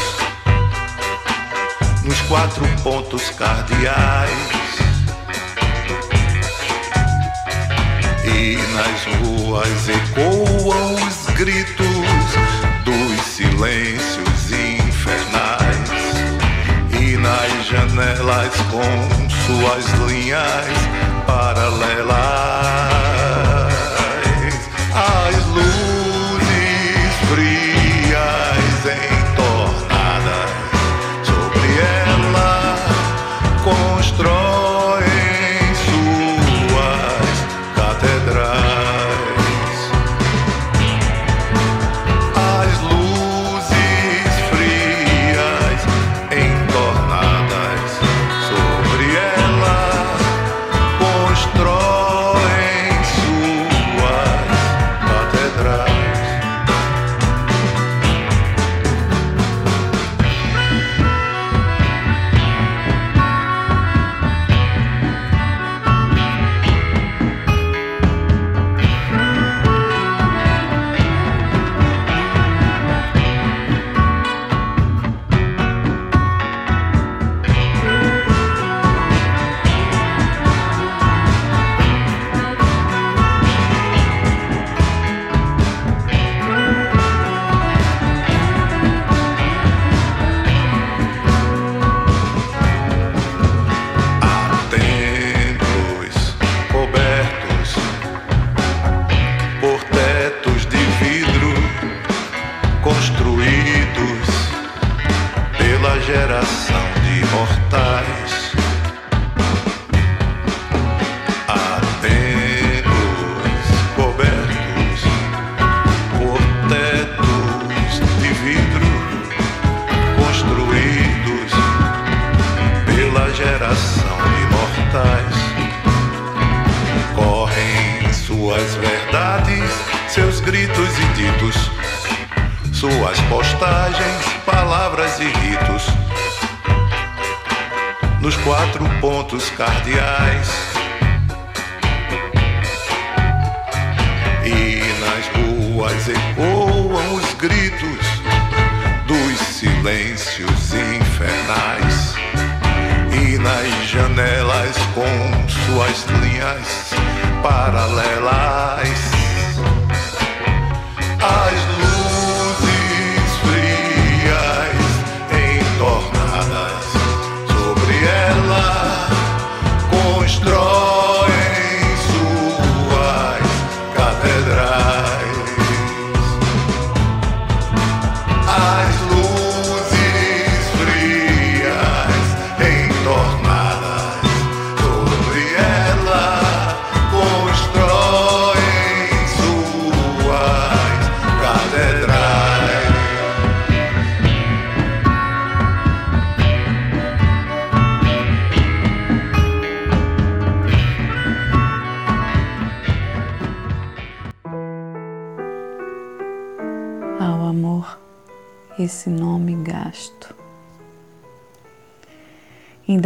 Nos 2.03 2.21
quatro 2.21 2.65
pontos 2.83 3.29
cardeais, 3.31 4.31
E 8.23 8.57
nas 8.73 9.05
ruas 9.17 9.89
ecoam 9.89 10.95
os 10.95 11.35
gritos 11.35 11.87
dos 12.85 13.25
silêncios 13.25 14.51
infernais. 14.51 15.89
E 16.91 17.17
nas 17.17 17.67
janelas 17.67 18.53
com 18.71 19.29
suas 19.45 19.85
linhas 20.09 21.16
paralela 21.27 22.76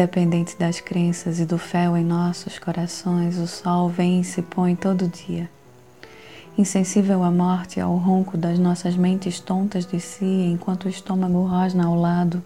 Independente 0.02 0.58
das 0.58 0.80
crenças 0.82 1.40
e 1.40 1.46
do 1.46 1.60
fel 1.60 1.96
em 1.96 2.04
nossos 2.04 2.58
corações, 2.58 3.38
o 3.38 3.46
sol 3.46 3.88
vem 3.88 4.22
e 4.22 4.24
se 4.24 4.42
põe 4.42 4.76
todo 4.76 5.08
dia. 5.08 5.48
Insensível 6.58 7.22
à 7.22 7.30
morte 7.30 7.78
e 7.78 7.82
ao 7.84 7.96
ronco 7.98 8.36
das 8.36 8.58
nossas 8.58 8.96
mentes 8.96 9.40
tontas 9.40 9.86
de 9.86 10.00
si, 10.00 10.26
enquanto 10.26 10.86
o 10.86 10.90
estômago 10.90 11.46
rosna 11.46 11.86
ao 11.86 11.94
lado 11.94 12.42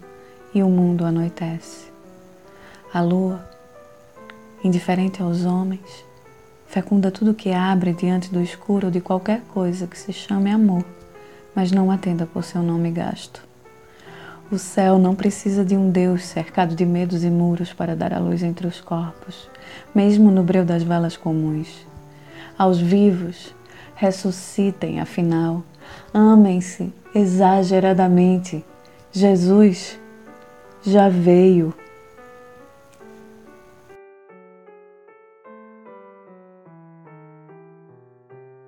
e 0.53 0.61
o 0.61 0.67
mundo 0.67 1.05
anoitece. 1.05 1.85
A 2.93 2.99
lua, 2.99 3.49
indiferente 4.61 5.21
aos 5.21 5.45
homens, 5.45 6.03
fecunda 6.67 7.09
tudo 7.09 7.33
que 7.33 7.53
abre 7.53 7.93
diante 7.93 8.33
do 8.33 8.41
escuro 8.41 8.91
de 8.91 8.99
qualquer 8.99 9.39
coisa 9.53 9.87
que 9.87 9.97
se 9.97 10.11
chame 10.11 10.51
amor, 10.51 10.83
mas 11.55 11.71
não 11.71 11.89
atenda 11.89 12.25
por 12.25 12.43
seu 12.43 12.61
nome 12.61 12.91
gasto. 12.91 13.41
O 14.51 14.59
céu 14.59 14.99
não 14.99 15.15
precisa 15.15 15.65
de 15.65 15.75
um 15.75 15.89
Deus 15.89 16.23
cercado 16.25 16.75
de 16.75 16.85
medos 16.85 17.23
e 17.23 17.29
muros 17.31 17.73
para 17.73 17.95
dar 17.95 18.13
a 18.13 18.19
luz 18.19 18.43
entre 18.43 18.67
os 18.67 18.79
corpos, 18.79 19.49
mesmo 19.93 20.29
no 20.29 20.43
breu 20.43 20.63
das 20.63 20.83
velas 20.83 21.17
comuns. 21.17 21.85
Aos 22.55 22.79
vivos, 22.79 23.55
ressuscitem, 23.95 24.99
afinal, 24.99 25.63
amem-se 26.13 26.93
exageradamente. 27.13 28.63
Jesus 29.11 29.99
já 30.83 31.09
veio. 31.09 31.73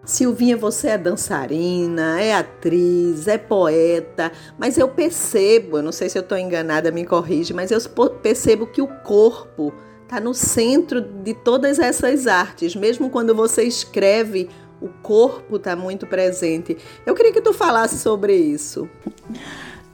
Silvinha, 0.08 0.56
você 0.56 0.88
é 0.88 0.98
dançarina, 0.98 2.20
é 2.22 2.34
atriz, 2.34 3.28
é 3.28 3.38
poeta, 3.38 4.32
mas 4.58 4.78
eu 4.78 4.88
percebo, 4.88 5.78
eu 5.78 5.84
não 5.84 5.92
sei 5.92 6.08
se 6.08 6.18
eu 6.18 6.22
estou 6.22 6.38
enganada, 6.38 6.90
me 6.92 7.06
corrige, 7.06 7.54
mas 7.54 7.72
eu 7.72 7.80
percebo 8.24 8.66
que 8.66 8.82
o 8.82 8.88
corpo 8.88 9.74
está 10.04 10.22
no 10.22 10.34
centro 10.34 11.02
de 11.02 11.34
todas 11.34 11.78
essas 11.78 12.26
artes. 12.26 12.74
Mesmo 12.74 13.10
quando 13.10 13.36
você 13.36 13.64
escreve, 13.64 14.50
o 14.82 14.88
corpo 14.88 15.58
está 15.58 15.76
muito 15.76 16.08
presente. 16.08 16.78
Eu 17.06 17.14
queria 17.14 17.34
que 17.34 17.42
tu 17.42 17.52
falasse 17.52 17.98
sobre 17.98 18.34
isso. 18.34 18.90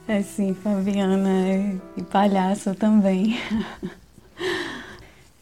É 0.08 0.22
sim, 0.22 0.54
Fabiana, 0.54 1.48
é- 1.48 1.76
e 1.98 2.04
palhaço 2.04 2.76
também. 2.76 3.36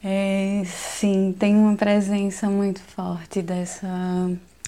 É, 0.04 0.64
sim, 0.66 1.32
tem 1.38 1.54
uma 1.54 1.76
presença 1.76 2.50
muito 2.50 2.80
forte 2.80 3.40
dessa, 3.40 3.86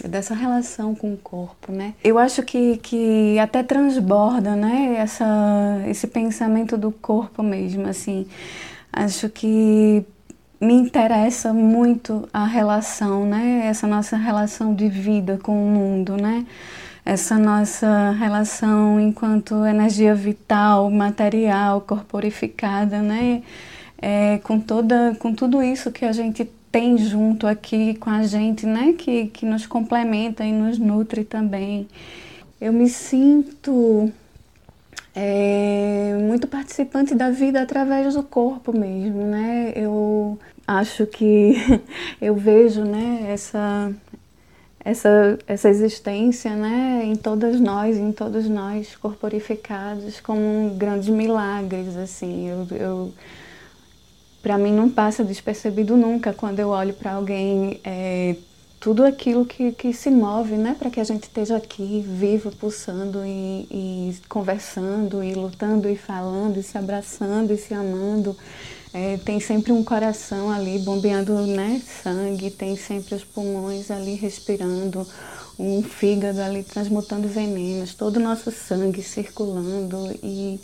dessa 0.02 0.34
relação 0.34 0.94
com 0.94 1.14
o 1.14 1.16
corpo, 1.16 1.70
né? 1.70 1.94
Eu 2.02 2.18
acho 2.18 2.42
que, 2.42 2.78
que 2.78 3.38
até 3.38 3.62
transborda, 3.62 4.56
né? 4.56 4.96
Essa, 4.98 5.82
esse 5.86 6.06
pensamento 6.06 6.76
do 6.76 6.90
corpo 6.90 7.42
mesmo, 7.42 7.86
assim. 7.86 8.26
Acho 8.92 9.28
que 9.28 10.04
me 10.60 10.74
interessa 10.74 11.52
muito 11.52 12.28
a 12.32 12.44
relação, 12.44 13.26
né? 13.26 13.66
Essa 13.66 13.86
nossa 13.86 14.16
relação 14.16 14.74
de 14.74 14.88
vida 14.88 15.38
com 15.42 15.52
o 15.52 15.70
mundo, 15.70 16.16
né? 16.16 16.46
Essa 17.04 17.38
nossa 17.38 18.12
relação 18.12 18.98
enquanto 18.98 19.64
energia 19.64 20.14
vital, 20.14 20.90
material, 20.90 21.80
corporificada, 21.82 23.02
né? 23.02 23.42
É, 24.00 24.38
com 24.38 24.58
toda, 24.58 25.14
com 25.18 25.34
tudo 25.34 25.62
isso 25.62 25.92
que 25.92 26.04
a 26.04 26.12
gente 26.12 26.50
tem 26.74 26.98
junto 26.98 27.46
aqui 27.46 27.94
com 27.94 28.10
a 28.10 28.24
gente, 28.24 28.66
né? 28.66 28.94
Que, 28.98 29.26
que 29.28 29.46
nos 29.46 29.64
complementa 29.64 30.44
e 30.44 30.50
nos 30.50 30.76
nutre 30.76 31.22
também. 31.22 31.86
Eu 32.60 32.72
me 32.72 32.88
sinto 32.88 34.12
é, 35.14 36.18
muito 36.20 36.48
participante 36.48 37.14
da 37.14 37.30
vida 37.30 37.62
através 37.62 38.14
do 38.14 38.24
corpo 38.24 38.76
mesmo, 38.76 39.22
né? 39.22 39.72
Eu 39.76 40.36
acho 40.66 41.06
que 41.06 41.54
eu 42.20 42.34
vejo, 42.34 42.82
né, 42.82 43.26
essa 43.28 43.92
essa 44.84 45.38
essa 45.46 45.68
existência, 45.68 46.56
né, 46.56 47.04
em 47.04 47.14
todas 47.14 47.60
nós, 47.60 47.96
em 47.96 48.10
todos 48.10 48.48
nós 48.48 48.96
corporificados 48.96 50.20
como 50.20 50.74
grandes 50.74 51.08
milagres, 51.08 51.96
assim. 51.96 52.48
Eu, 52.48 52.66
eu 52.76 53.14
para 54.44 54.58
mim 54.58 54.72
não 54.72 54.90
passa 54.90 55.24
despercebido 55.24 55.96
nunca 55.96 56.34
quando 56.34 56.60
eu 56.60 56.68
olho 56.68 56.92
para 56.92 57.14
alguém 57.14 57.80
é, 57.82 58.36
tudo 58.78 59.02
aquilo 59.02 59.46
que, 59.46 59.72
que 59.72 59.94
se 59.94 60.10
move, 60.10 60.56
né, 60.56 60.76
para 60.78 60.90
que 60.90 61.00
a 61.00 61.04
gente 61.04 61.22
esteja 61.22 61.56
aqui, 61.56 62.04
vivo, 62.06 62.54
pulsando 62.54 63.24
e, 63.24 63.66
e, 63.70 64.16
conversando, 64.28 65.24
e 65.24 65.32
lutando, 65.32 65.88
e 65.88 65.96
falando, 65.96 66.58
e 66.58 66.62
se 66.62 66.76
abraçando, 66.76 67.54
e 67.54 67.56
se 67.56 67.72
amando. 67.72 68.36
É, 68.92 69.16
tem 69.24 69.40
sempre 69.40 69.72
um 69.72 69.82
coração 69.82 70.50
ali 70.50 70.78
bombeando 70.80 71.34
né, 71.46 71.80
sangue, 72.02 72.50
tem 72.50 72.76
sempre 72.76 73.14
os 73.14 73.24
pulmões 73.24 73.90
ali 73.90 74.14
respirando, 74.14 75.06
um 75.58 75.82
fígado 75.82 76.42
ali 76.42 76.62
transmutando 76.62 77.26
venenos, 77.26 77.94
todo 77.94 78.16
o 78.18 78.20
nosso 78.20 78.52
sangue 78.52 79.02
circulando 79.02 80.14
e 80.22 80.60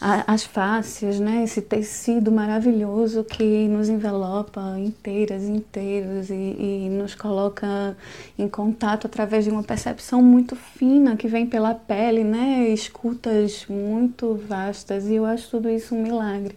as 0.00 0.44
fáscias, 0.44 1.18
né? 1.18 1.42
esse 1.44 1.62
tecido 1.62 2.30
maravilhoso 2.30 3.24
que 3.24 3.66
nos 3.66 3.88
envelopa 3.88 4.60
inteiras, 4.78 5.44
inteiros 5.44 6.28
e, 6.28 6.34
e, 6.34 6.88
nos 6.90 7.14
coloca 7.14 7.96
em 8.38 8.46
contato 8.46 9.06
através 9.06 9.44
de 9.44 9.50
uma 9.50 9.62
percepção 9.62 10.20
muito 10.20 10.54
fina 10.54 11.16
que 11.16 11.26
vem 11.26 11.46
pela 11.46 11.74
pele, 11.74 12.22
né? 12.24 12.68
escutas 12.68 13.64
muito 13.68 14.34
vastas 14.34 15.06
e 15.06 15.14
eu 15.14 15.24
acho 15.24 15.50
tudo 15.50 15.70
isso 15.70 15.94
um 15.94 16.02
milagre. 16.02 16.56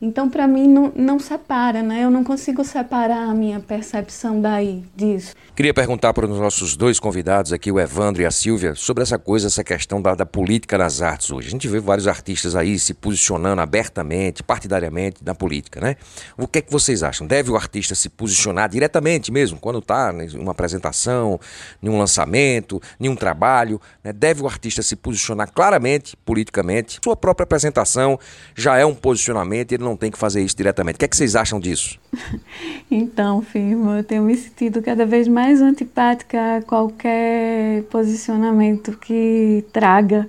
Então, 0.00 0.28
para 0.28 0.46
mim, 0.46 0.68
não, 0.68 0.92
não 0.94 1.18
separa, 1.18 1.82
né? 1.82 2.04
Eu 2.04 2.10
não 2.10 2.22
consigo 2.22 2.62
separar 2.62 3.28
a 3.28 3.34
minha 3.34 3.60
percepção 3.60 4.40
daí, 4.40 4.84
disso. 4.94 5.34
Queria 5.54 5.72
perguntar 5.72 6.12
para 6.12 6.26
os 6.26 6.38
nossos 6.38 6.76
dois 6.76 7.00
convidados 7.00 7.50
aqui, 7.50 7.72
o 7.72 7.80
Evandro 7.80 8.20
e 8.20 8.26
a 8.26 8.30
Silvia, 8.30 8.74
sobre 8.74 9.02
essa 9.02 9.18
coisa, 9.18 9.46
essa 9.46 9.64
questão 9.64 10.02
da, 10.02 10.14
da 10.14 10.26
política 10.26 10.76
nas 10.76 11.00
artes 11.00 11.30
hoje. 11.30 11.48
A 11.48 11.50
gente 11.50 11.66
vê 11.66 11.80
vários 11.80 12.06
artistas 12.06 12.54
aí 12.54 12.78
se 12.78 12.92
posicionando 12.92 13.62
abertamente, 13.62 14.42
partidariamente 14.42 15.24
na 15.24 15.34
política, 15.34 15.80
né? 15.80 15.96
O 16.36 16.46
que 16.46 16.58
é 16.58 16.62
que 16.62 16.70
vocês 16.70 17.02
acham? 17.02 17.26
Deve 17.26 17.50
o 17.50 17.56
artista 17.56 17.94
se 17.94 18.10
posicionar 18.10 18.68
diretamente 18.68 19.32
mesmo, 19.32 19.58
quando 19.58 19.78
está 19.78 20.12
em 20.12 20.38
uma 20.38 20.52
apresentação, 20.52 21.40
em 21.82 21.88
um 21.88 21.98
lançamento, 21.98 22.78
em 23.00 23.08
um 23.08 23.16
trabalho? 23.16 23.80
Né? 24.04 24.12
Deve 24.12 24.42
o 24.42 24.46
artista 24.46 24.82
se 24.82 24.94
posicionar 24.94 25.50
claramente, 25.50 26.16
politicamente? 26.18 27.00
Sua 27.02 27.16
própria 27.16 27.44
apresentação 27.44 28.20
já 28.54 28.76
é 28.76 28.84
um 28.84 28.94
posicionamento, 28.94 29.72
ele 29.72 29.85
não 29.86 29.96
tem 29.96 30.10
que 30.10 30.18
fazer 30.18 30.42
isso 30.42 30.56
diretamente. 30.56 30.96
O 30.96 30.98
que, 30.98 31.04
é 31.04 31.08
que 31.08 31.16
vocês 31.16 31.36
acham 31.36 31.60
disso? 31.60 31.98
então, 32.90 33.40
firmo, 33.40 33.92
eu 33.92 34.04
tenho 34.04 34.22
me 34.22 34.36
sentido 34.36 34.82
cada 34.82 35.06
vez 35.06 35.28
mais 35.28 35.62
antipática 35.62 36.56
a 36.56 36.62
qualquer 36.62 37.84
posicionamento 37.84 38.98
que 38.98 39.64
traga 39.72 40.28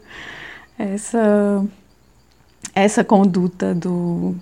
essa, 0.78 1.66
essa 2.74 3.04
conduta 3.04 3.74
do 3.74 4.36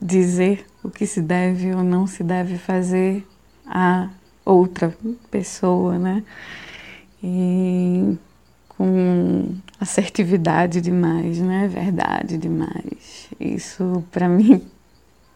dizer 0.00 0.66
o 0.82 0.90
que 0.90 1.06
se 1.06 1.20
deve 1.20 1.74
ou 1.74 1.82
não 1.82 2.06
se 2.06 2.22
deve 2.22 2.58
fazer 2.58 3.26
a 3.66 4.10
outra 4.44 4.94
pessoa, 5.30 5.98
né? 5.98 6.22
E 7.22 8.16
com 8.78 9.56
assertividade 9.80 10.80
demais, 10.80 11.40
né? 11.40 11.66
Verdade 11.66 12.38
demais. 12.38 13.28
Isso 13.40 14.04
para 14.12 14.28
mim 14.30 14.64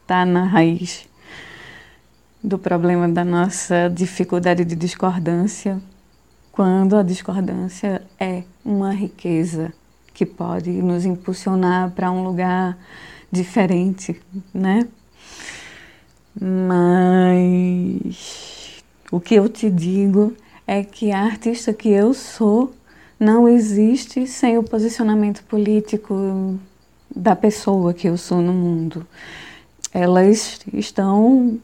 tá 0.07 0.25
na 0.25 0.45
raiz 0.45 1.05
do 2.41 2.57
problema 2.57 3.07
da 3.09 3.25
nossa 3.25 3.89
dificuldade 3.89 4.63
de 4.63 4.75
discordância, 4.75 5.81
quando 6.53 6.95
a 6.95 7.03
discordância 7.03 8.01
é 8.17 8.43
uma 8.63 8.93
riqueza 8.93 9.73
que 10.13 10.25
pode 10.25 10.69
nos 10.71 11.05
impulsionar 11.05 11.91
para 11.91 12.09
um 12.11 12.23
lugar 12.23 12.77
diferente, 13.29 14.21
né? 14.53 14.87
Mas 16.39 18.03
o 19.11 19.19
que 19.19 19.35
eu 19.35 19.49
te 19.49 19.69
digo 19.69 20.33
é 20.65 20.83
que 20.83 21.11
a 21.11 21.23
artista 21.23 21.73
que 21.73 21.89
eu 21.89 22.13
sou 22.13 22.73
não 23.23 23.47
existe 23.47 24.27
sem 24.27 24.57
o 24.57 24.63
posicionamento 24.63 25.43
político 25.45 26.59
da 27.15 27.35
pessoa 27.35 27.93
que 27.93 28.07
eu 28.07 28.17
sou 28.17 28.41
no 28.41 28.51
mundo. 28.51 29.07
Elas 29.93 30.59
estão 30.73 31.57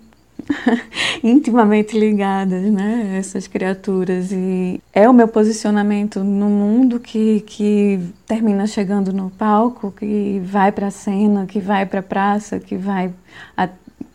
intimamente 1.22 2.00
ligadas, 2.00 2.64
né? 2.72 3.18
Essas 3.18 3.48
criaturas. 3.48 4.32
E 4.32 4.82
é 4.94 5.10
o 5.10 5.14
meu 5.14 5.28
posicionamento 5.28 6.24
no 6.24 6.48
mundo 6.48 7.00
que, 7.00 7.42
que 7.42 8.00
termina 8.26 8.66
chegando 8.66 9.12
no 9.12 9.30
palco, 9.30 9.92
que 9.92 10.42
vai 10.46 10.72
para 10.72 10.88
a 10.88 10.92
cena, 10.92 11.46
que 11.46 11.60
vai 11.60 11.86
para 11.86 12.00
a 12.00 12.04
praça, 12.04 12.60
que 12.60 12.78
vai 12.78 13.12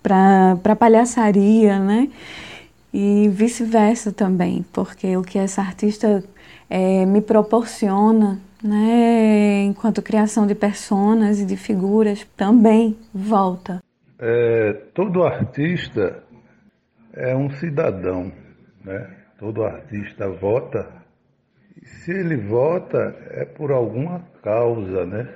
para 0.02 0.58
a 0.64 0.76
palhaçaria, 0.76 1.78
né? 1.78 2.08
E 2.92 3.28
vice-versa 3.28 4.12
também, 4.12 4.64
porque 4.72 5.16
o 5.16 5.22
que 5.22 5.36
essa 5.36 5.60
artista 5.60 6.22
é, 6.68 7.04
me 7.06 7.20
proporciona, 7.20 8.40
né, 8.62 9.62
enquanto 9.64 10.02
criação 10.02 10.46
de 10.46 10.54
personas 10.54 11.40
e 11.40 11.46
de 11.46 11.56
figuras, 11.56 12.26
também 12.36 12.96
volta. 13.12 13.82
É, 14.18 14.72
todo 14.94 15.24
artista 15.24 16.22
é 17.12 17.34
um 17.34 17.50
cidadão, 17.50 18.32
né? 18.84 19.16
Todo 19.38 19.64
artista 19.64 20.28
vota. 20.28 20.88
E 21.80 21.86
se 21.86 22.12
ele 22.12 22.36
vota 22.36 23.14
é 23.30 23.44
por 23.44 23.70
alguma 23.72 24.20
causa, 24.42 25.04
né? 25.04 25.34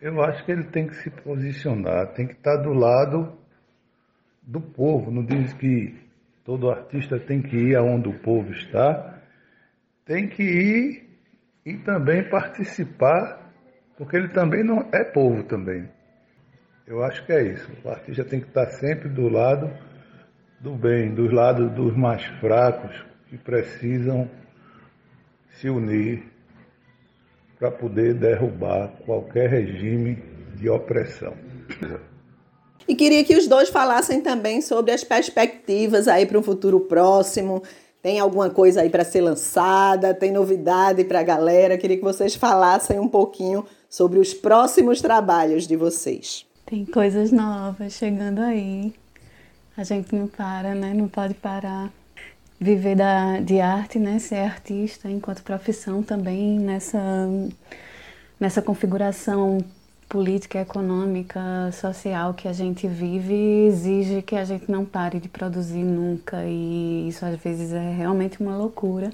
Eu 0.00 0.22
acho 0.22 0.44
que 0.44 0.52
ele 0.52 0.64
tem 0.64 0.86
que 0.86 0.94
se 0.96 1.10
posicionar, 1.10 2.14
tem 2.14 2.26
que 2.26 2.34
estar 2.34 2.56
do 2.56 2.72
lado 2.72 3.32
do 4.42 4.60
povo. 4.60 5.10
Não 5.10 5.24
diz 5.24 5.52
que 5.54 5.94
todo 6.44 6.70
artista 6.70 7.18
tem 7.18 7.42
que 7.42 7.56
ir 7.56 7.76
aonde 7.76 8.08
o 8.08 8.18
povo 8.20 8.50
está, 8.52 9.17
tem 10.08 10.26
que 10.26 10.42
ir 10.42 11.06
e 11.66 11.76
também 11.76 12.24
participar, 12.24 13.52
porque 13.98 14.16
ele 14.16 14.28
também 14.28 14.64
não 14.64 14.88
é 14.90 15.04
povo 15.04 15.42
também. 15.42 15.86
Eu 16.86 17.04
acho 17.04 17.24
que 17.26 17.32
é 17.32 17.42
isso. 17.52 17.70
O 17.84 17.90
artista 17.90 18.24
tem 18.24 18.40
que 18.40 18.48
estar 18.48 18.66
sempre 18.70 19.10
do 19.10 19.28
lado 19.28 19.70
do 20.60 20.74
bem, 20.74 21.14
do 21.14 21.30
lado 21.30 21.68
dos 21.68 21.94
mais 21.94 22.24
fracos 22.40 23.04
que 23.28 23.36
precisam 23.36 24.28
se 25.60 25.68
unir 25.68 26.24
para 27.58 27.70
poder 27.70 28.14
derrubar 28.14 28.88
qualquer 29.04 29.50
regime 29.50 30.16
de 30.54 30.70
opressão. 30.70 31.34
E 32.88 32.94
queria 32.94 33.22
que 33.22 33.36
os 33.36 33.46
dois 33.46 33.68
falassem 33.68 34.22
também 34.22 34.62
sobre 34.62 34.92
as 34.92 35.04
perspectivas 35.04 36.08
aí 36.08 36.24
para 36.24 36.38
um 36.38 36.42
futuro 36.42 36.80
próximo, 36.80 37.62
tem 38.02 38.20
alguma 38.20 38.48
coisa 38.48 38.82
aí 38.82 38.90
para 38.90 39.04
ser 39.04 39.20
lançada? 39.20 40.14
Tem 40.14 40.30
novidade 40.30 41.04
para 41.04 41.20
a 41.20 41.22
galera? 41.22 41.76
Queria 41.76 41.96
que 41.96 42.02
vocês 42.02 42.34
falassem 42.34 42.98
um 42.98 43.08
pouquinho 43.08 43.66
sobre 43.88 44.18
os 44.18 44.32
próximos 44.32 45.00
trabalhos 45.00 45.66
de 45.66 45.76
vocês. 45.76 46.46
Tem 46.64 46.84
coisas 46.84 47.32
novas 47.32 47.94
chegando 47.94 48.40
aí. 48.40 48.92
A 49.76 49.82
gente 49.82 50.14
não 50.14 50.28
para, 50.28 50.74
né? 50.74 50.92
Não 50.94 51.08
pode 51.08 51.34
parar. 51.34 51.90
Viver 52.60 52.96
da, 52.96 53.40
de 53.40 53.60
arte, 53.60 53.98
né? 53.98 54.18
Ser 54.18 54.36
artista 54.36 55.10
enquanto 55.10 55.42
profissão 55.42 56.02
também 56.02 56.58
nessa, 56.58 57.00
nessa 58.38 58.60
configuração 58.62 59.58
política, 60.08 60.60
econômica, 60.60 61.40
social 61.72 62.32
que 62.32 62.48
a 62.48 62.52
gente 62.52 62.88
vive 62.88 63.34
exige 63.66 64.22
que 64.22 64.34
a 64.34 64.44
gente 64.44 64.70
não 64.70 64.84
pare 64.84 65.20
de 65.20 65.28
produzir 65.28 65.82
nunca 65.82 66.44
e 66.44 67.08
isso 67.08 67.24
às 67.24 67.36
vezes 67.36 67.72
é 67.72 67.92
realmente 67.92 68.40
uma 68.40 68.56
loucura. 68.56 69.12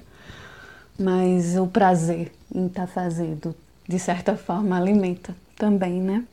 Mas 0.97 1.57
o 1.57 1.67
prazer 1.67 2.31
em 2.53 2.67
estar 2.67 2.87
tá 2.87 2.87
fazendo, 2.87 3.53
de 3.87 3.99
certa 3.99 4.37
forma, 4.37 4.77
alimenta 4.77 5.35
também, 5.57 6.01
né? 6.01 6.23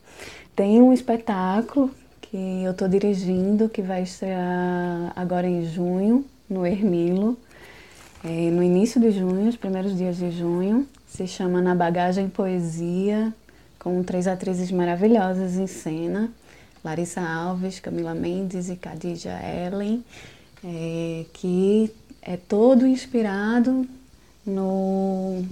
Tem 0.55 0.81
um 0.81 0.93
espetáculo 0.93 1.91
que 2.21 2.63
eu 2.65 2.71
estou 2.71 2.87
dirigindo, 2.87 3.69
que 3.69 3.83
vai 3.83 4.03
estrear 4.03 5.13
agora 5.17 5.49
em 5.49 5.65
junho, 5.67 6.25
no 6.49 6.65
Ermilo, 6.65 7.37
é, 8.23 8.51
no 8.51 8.63
início 8.63 9.01
de 9.01 9.11
junho, 9.11 9.49
os 9.49 9.57
primeiros 9.57 9.97
dias 9.97 10.17
de 10.17 10.31
junho. 10.31 10.87
Se 11.07 11.27
chama 11.27 11.61
Na 11.61 11.75
Bagagem 11.75 12.29
Poesia, 12.29 13.35
com 13.83 14.01
três 14.05 14.28
atrizes 14.28 14.70
maravilhosas 14.70 15.57
em 15.57 15.66
cena. 15.66 16.30
Larissa 16.85 17.20
Alves, 17.20 17.80
Camila 17.80 18.14
Mendes 18.14 18.68
e 18.68 18.76
Khadija 18.76 19.39
Ellen, 19.43 20.05
é, 20.64 21.24
que 21.33 21.93
é 22.20 22.37
todo 22.37 22.87
inspirado 22.87 23.87
no, 24.47 25.45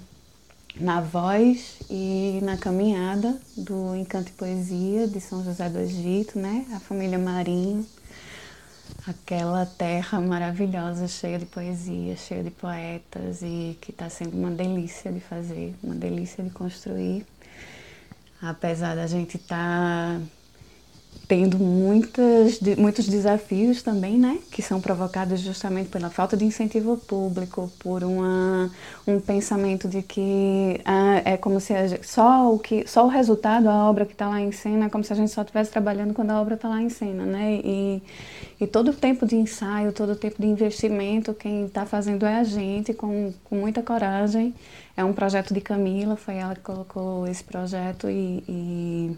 na 0.76 1.00
voz 1.00 1.78
e 1.90 2.38
na 2.42 2.56
caminhada 2.56 3.36
do 3.56 3.96
Encanto 3.96 4.30
e 4.30 4.34
Poesia 4.34 5.08
de 5.08 5.20
São 5.20 5.44
José 5.44 5.68
do 5.68 5.78
Egito, 5.80 6.38
né? 6.38 6.66
A 6.72 6.80
família 6.80 7.18
Marinho, 7.18 7.84
aquela 9.06 9.66
terra 9.66 10.20
maravilhosa, 10.20 11.08
cheia 11.08 11.38
de 11.38 11.46
poesia, 11.46 12.16
cheia 12.16 12.44
de 12.44 12.50
poetas 12.50 13.42
e 13.42 13.76
que 13.80 13.90
está 13.90 14.08
sendo 14.08 14.36
uma 14.36 14.50
delícia 14.50 15.10
de 15.10 15.20
fazer, 15.20 15.74
uma 15.82 15.94
delícia 15.94 16.42
de 16.42 16.50
construir. 16.50 17.26
Apesar 18.42 18.96
da 18.96 19.06
gente 19.06 19.36
estar 19.36 20.18
tá 20.18 20.20
tendo 21.30 21.58
muitas, 21.58 22.58
muitos 22.76 23.06
desafios 23.06 23.82
também, 23.84 24.18
né? 24.18 24.40
Que 24.50 24.60
são 24.60 24.80
provocados 24.80 25.38
justamente 25.38 25.88
pela 25.88 26.10
falta 26.10 26.36
de 26.36 26.44
incentivo 26.44 26.96
público, 26.96 27.70
por 27.78 28.02
uma, 28.02 28.68
um 29.06 29.20
pensamento 29.20 29.86
de 29.86 30.02
que 30.02 30.80
ah, 30.84 31.22
é 31.24 31.36
como 31.36 31.60
se 31.60 31.86
gente, 31.86 32.04
só, 32.04 32.52
o 32.52 32.58
que, 32.58 32.84
só 32.88 33.04
o 33.04 33.08
resultado, 33.08 33.68
a 33.68 33.88
obra 33.88 34.04
que 34.04 34.12
está 34.12 34.28
lá 34.28 34.40
em 34.40 34.50
cena, 34.50 34.86
é 34.86 34.88
como 34.88 35.04
se 35.04 35.12
a 35.12 35.16
gente 35.16 35.30
só 35.30 35.42
estivesse 35.42 35.70
trabalhando 35.70 36.12
quando 36.14 36.32
a 36.32 36.40
obra 36.40 36.56
está 36.56 36.68
lá 36.68 36.82
em 36.82 36.88
cena, 36.88 37.24
né? 37.24 37.60
E, 37.62 38.02
e 38.60 38.66
todo 38.66 38.90
o 38.90 38.92
tempo 38.92 39.24
de 39.24 39.36
ensaio, 39.36 39.92
todo 39.92 40.14
o 40.14 40.16
tempo 40.16 40.42
de 40.42 40.48
investimento, 40.48 41.32
quem 41.32 41.66
está 41.66 41.86
fazendo 41.86 42.26
é 42.26 42.38
a 42.40 42.42
gente, 42.44 42.92
com, 42.92 43.32
com 43.44 43.54
muita 43.54 43.84
coragem. 43.84 44.52
É 44.96 45.04
um 45.04 45.12
projeto 45.12 45.54
de 45.54 45.60
Camila, 45.60 46.16
foi 46.16 46.38
ela 46.38 46.56
que 46.56 46.60
colocou 46.60 47.24
esse 47.28 47.44
projeto 47.44 48.10
e, 48.10 48.42
e 48.48 49.16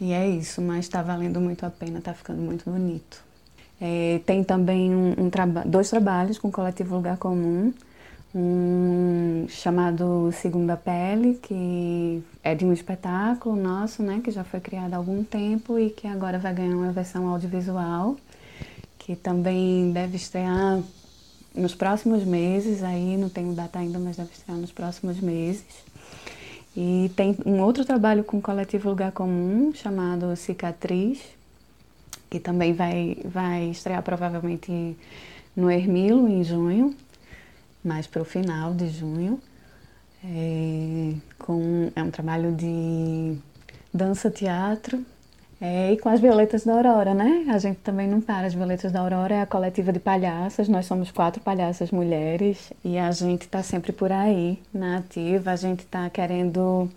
e 0.00 0.12
é 0.12 0.28
isso, 0.28 0.60
mas 0.60 0.80
está 0.80 1.02
valendo 1.02 1.40
muito 1.40 1.64
a 1.64 1.70
pena, 1.70 1.98
está 1.98 2.12
ficando 2.12 2.40
muito 2.40 2.68
bonito. 2.70 3.24
É, 3.80 4.20
tem 4.24 4.42
também 4.42 4.94
um, 4.94 5.14
um 5.18 5.30
traba 5.30 5.62
dois 5.64 5.90
trabalhos 5.90 6.38
com 6.38 6.48
o 6.48 6.52
coletivo 6.52 6.96
Lugar 6.96 7.16
Comum, 7.18 7.72
um 8.34 9.46
chamado 9.48 10.30
Segunda 10.32 10.76
Pele, 10.76 11.34
que 11.42 12.22
é 12.42 12.54
de 12.54 12.66
um 12.66 12.72
espetáculo 12.72 13.56
nosso, 13.56 14.02
né, 14.02 14.20
que 14.22 14.30
já 14.30 14.44
foi 14.44 14.60
criado 14.60 14.92
há 14.92 14.96
algum 14.96 15.24
tempo 15.24 15.78
e 15.78 15.90
que 15.90 16.06
agora 16.06 16.38
vai 16.38 16.52
ganhar 16.52 16.76
uma 16.76 16.92
versão 16.92 17.26
audiovisual, 17.28 18.16
que 18.98 19.16
também 19.16 19.90
deve 19.92 20.16
estrear 20.16 20.80
nos 21.54 21.74
próximos 21.74 22.24
meses, 22.24 22.82
aí 22.82 23.16
não 23.16 23.30
tenho 23.30 23.54
data 23.54 23.78
ainda, 23.78 23.98
mas 23.98 24.16
deve 24.16 24.30
estrear 24.32 24.58
nos 24.58 24.72
próximos 24.72 25.18
meses. 25.18 25.64
E 26.76 27.10
tem 27.16 27.34
um 27.46 27.60
outro 27.62 27.84
trabalho 27.84 28.22
com 28.22 28.36
o 28.36 28.42
coletivo 28.42 28.90
Lugar 28.90 29.10
Comum, 29.10 29.72
chamado 29.72 30.36
Cicatriz, 30.36 31.22
que 32.28 32.38
também 32.38 32.74
vai, 32.74 33.16
vai 33.24 33.70
estrear 33.70 34.02
provavelmente 34.02 34.94
no 35.56 35.70
Ermilo, 35.70 36.28
em 36.28 36.44
junho, 36.44 36.94
mais 37.82 38.06
para 38.06 38.20
o 38.20 38.24
final 38.26 38.74
de 38.74 38.88
junho. 38.88 39.40
É, 40.22 41.14
com, 41.38 41.90
é 41.96 42.02
um 42.02 42.10
trabalho 42.10 42.52
de 42.52 43.38
dança-teatro 43.94 45.04
é, 45.60 45.92
e 45.92 45.98
com 45.98 46.10
as 46.10 46.20
Violetas 46.20 46.64
da 46.64 46.74
Aurora, 46.74 47.14
né? 47.14 47.46
A 47.48 47.56
gente 47.56 47.78
também 47.78 48.06
não 48.06 48.20
para. 48.20 48.46
As 48.46 48.52
Violetas 48.54 48.92
da 48.92 49.00
Aurora 49.00 49.36
é 49.36 49.40
a 49.40 49.46
coletiva 49.46 49.90
de 49.90 49.98
palhaças. 49.98 50.68
Nós 50.68 50.84
somos 50.84 51.10
quatro 51.10 51.40
palhaças 51.40 51.90
mulheres 51.90 52.72
e 52.84 52.98
a 52.98 53.10
gente 53.10 53.42
está 53.42 53.62
sempre 53.62 53.90
por 53.90 54.12
aí, 54.12 54.58
na 54.72 54.98
ativa. 54.98 55.52
A 55.52 55.56
gente 55.56 55.80
está 55.80 56.10
querendo 56.10 56.90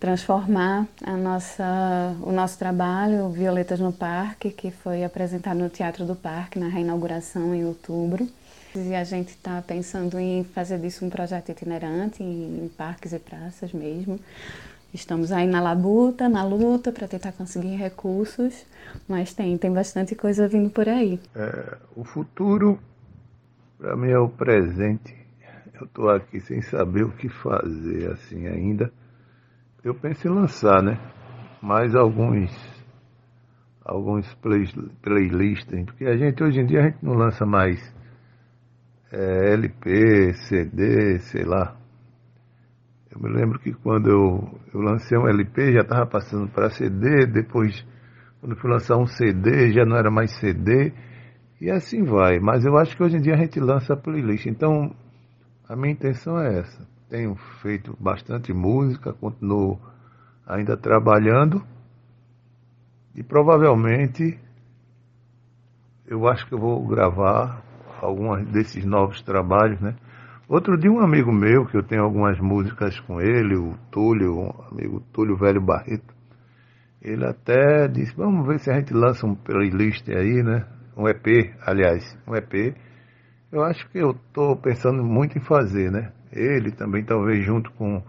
transformar 0.00 0.88
a 1.00 1.16
nossa, 1.16 2.16
o 2.22 2.32
nosso 2.32 2.58
trabalho, 2.58 3.28
Violetas 3.28 3.78
no 3.78 3.92
Parque, 3.92 4.50
que 4.50 4.72
foi 4.72 5.04
apresentado 5.04 5.58
no 5.58 5.68
Teatro 5.68 6.04
do 6.04 6.16
Parque, 6.16 6.58
na 6.58 6.66
reinauguração 6.66 7.54
em 7.54 7.64
outubro. 7.64 8.28
E 8.74 8.96
a 8.96 9.04
gente 9.04 9.28
está 9.28 9.62
pensando 9.62 10.18
em 10.18 10.42
fazer 10.42 10.80
disso 10.80 11.04
um 11.04 11.10
projeto 11.10 11.50
itinerante, 11.50 12.20
em, 12.20 12.68
parques 12.76 13.12
e 13.12 13.18
praças 13.20 13.72
mesmo 13.72 14.18
Estamos 14.92 15.32
aí 15.32 15.46
na 15.46 15.60
labuta, 15.60 16.28
na 16.28 16.44
luta 16.44 16.92
para 16.92 17.08
tentar 17.08 17.32
conseguir 17.32 17.76
recursos, 17.76 18.66
mas 19.08 19.32
tem, 19.32 19.56
tem 19.56 19.72
bastante 19.72 20.14
coisa 20.14 20.46
vindo 20.46 20.68
por 20.68 20.86
aí. 20.86 21.18
É, 21.34 21.78
o 21.96 22.04
futuro, 22.04 22.78
para 23.78 23.96
mim, 23.96 24.10
é 24.10 24.18
o 24.18 24.28
presente. 24.28 25.16
Eu 25.72 25.86
estou 25.86 26.10
aqui 26.10 26.40
sem 26.40 26.60
saber 26.60 27.04
o 27.04 27.12
que 27.12 27.28
fazer 27.28 28.10
assim 28.12 28.46
ainda. 28.46 28.92
Eu 29.82 29.94
penso 29.94 30.28
em 30.28 30.30
lançar, 30.30 30.82
né? 30.82 30.98
Mais 31.62 31.94
alguns 31.94 32.50
alguns 33.84 34.32
play, 34.34 34.66
playlists, 35.00 35.84
porque 35.86 36.04
a 36.04 36.16
gente 36.16 36.42
hoje 36.42 36.60
em 36.60 36.66
dia 36.66 36.80
a 36.80 36.82
gente 36.84 36.98
não 37.02 37.14
lança 37.14 37.44
mais 37.44 37.80
é, 39.10 39.52
LP, 39.54 40.34
CD, 40.34 41.18
sei 41.18 41.44
lá. 41.44 41.76
Eu 43.14 43.20
me 43.20 43.28
lembro 43.28 43.58
que 43.58 43.74
quando 43.74 44.08
eu, 44.08 44.58
eu 44.72 44.80
lancei 44.80 45.18
um 45.18 45.28
LP 45.28 45.74
já 45.74 45.80
estava 45.80 46.06
passando 46.06 46.48
para 46.48 46.70
CD, 46.70 47.26
depois 47.26 47.86
quando 48.40 48.56
fui 48.56 48.70
lançar 48.70 48.96
um 48.96 49.06
CD 49.06 49.70
já 49.70 49.84
não 49.84 49.96
era 49.96 50.10
mais 50.10 50.32
CD, 50.38 50.94
e 51.60 51.70
assim 51.70 52.04
vai. 52.04 52.40
Mas 52.40 52.64
eu 52.64 52.76
acho 52.78 52.96
que 52.96 53.02
hoje 53.02 53.18
em 53.18 53.20
dia 53.20 53.34
a 53.34 53.36
gente 53.36 53.60
lança 53.60 53.94
playlist. 53.94 54.46
Então 54.46 54.96
a 55.68 55.76
minha 55.76 55.92
intenção 55.92 56.40
é 56.40 56.60
essa. 56.60 56.88
Tenho 57.10 57.36
feito 57.60 57.94
bastante 58.00 58.50
música, 58.50 59.12
continuo 59.12 59.78
ainda 60.46 60.74
trabalhando 60.74 61.62
e 63.14 63.22
provavelmente 63.22 64.40
eu 66.06 66.26
acho 66.26 66.46
que 66.46 66.54
eu 66.54 66.58
vou 66.58 66.86
gravar 66.86 67.62
alguns 68.00 68.46
desses 68.46 68.86
novos 68.86 69.20
trabalhos, 69.20 69.78
né? 69.80 69.94
Outro 70.48 70.76
dia 70.76 70.90
um 70.90 71.00
amigo 71.00 71.32
meu, 71.32 71.64
que 71.66 71.76
eu 71.76 71.82
tenho 71.82 72.02
algumas 72.02 72.38
músicas 72.40 72.98
com 73.00 73.20
ele, 73.20 73.56
o 73.56 73.74
Túlio, 73.90 74.38
um 74.38 74.50
amigo 74.70 75.00
Túlio 75.12 75.36
Velho 75.36 75.60
Barreto, 75.60 76.14
ele 77.00 77.24
até 77.24 77.88
disse, 77.88 78.14
vamos 78.14 78.46
ver 78.46 78.58
se 78.58 78.70
a 78.70 78.74
gente 78.74 78.92
lança 78.92 79.26
um 79.26 79.34
playlist 79.34 80.08
aí, 80.08 80.42
né? 80.42 80.66
Um 80.96 81.08
EP, 81.08 81.52
aliás, 81.66 82.16
um 82.26 82.34
EP. 82.36 82.76
Eu 83.50 83.62
acho 83.64 83.88
que 83.90 83.98
eu 83.98 84.10
estou 84.10 84.56
pensando 84.56 85.02
muito 85.02 85.36
em 85.36 85.40
fazer, 85.40 85.90
né? 85.90 86.12
Ele 86.32 86.70
também, 86.70 87.04
talvez 87.04 87.44
junto 87.44 87.70
com 87.72 88.02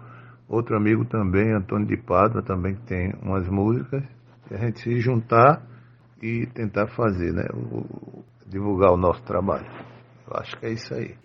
outro 0.47 0.75
amigo 0.75 1.05
também, 1.05 1.51
Antônio 1.51 1.87
de 1.87 1.97
Pádua, 1.97 2.41
também 2.43 2.75
que 2.75 2.81
tem 2.83 3.13
umas 3.21 3.47
músicas, 3.47 4.03
a 4.51 4.57
gente 4.57 4.79
se 4.79 4.99
juntar 4.99 5.61
e 6.21 6.45
tentar 6.47 6.87
fazer, 6.87 7.33
né? 7.33 7.45
O, 7.53 8.23
divulgar 8.47 8.91
o 8.91 8.97
nosso 8.97 9.23
trabalho. 9.23 9.65
Eu 10.27 10.37
acho 10.37 10.57
que 10.57 10.65
é 10.65 10.71
isso 10.71 10.93
aí. 10.93 11.15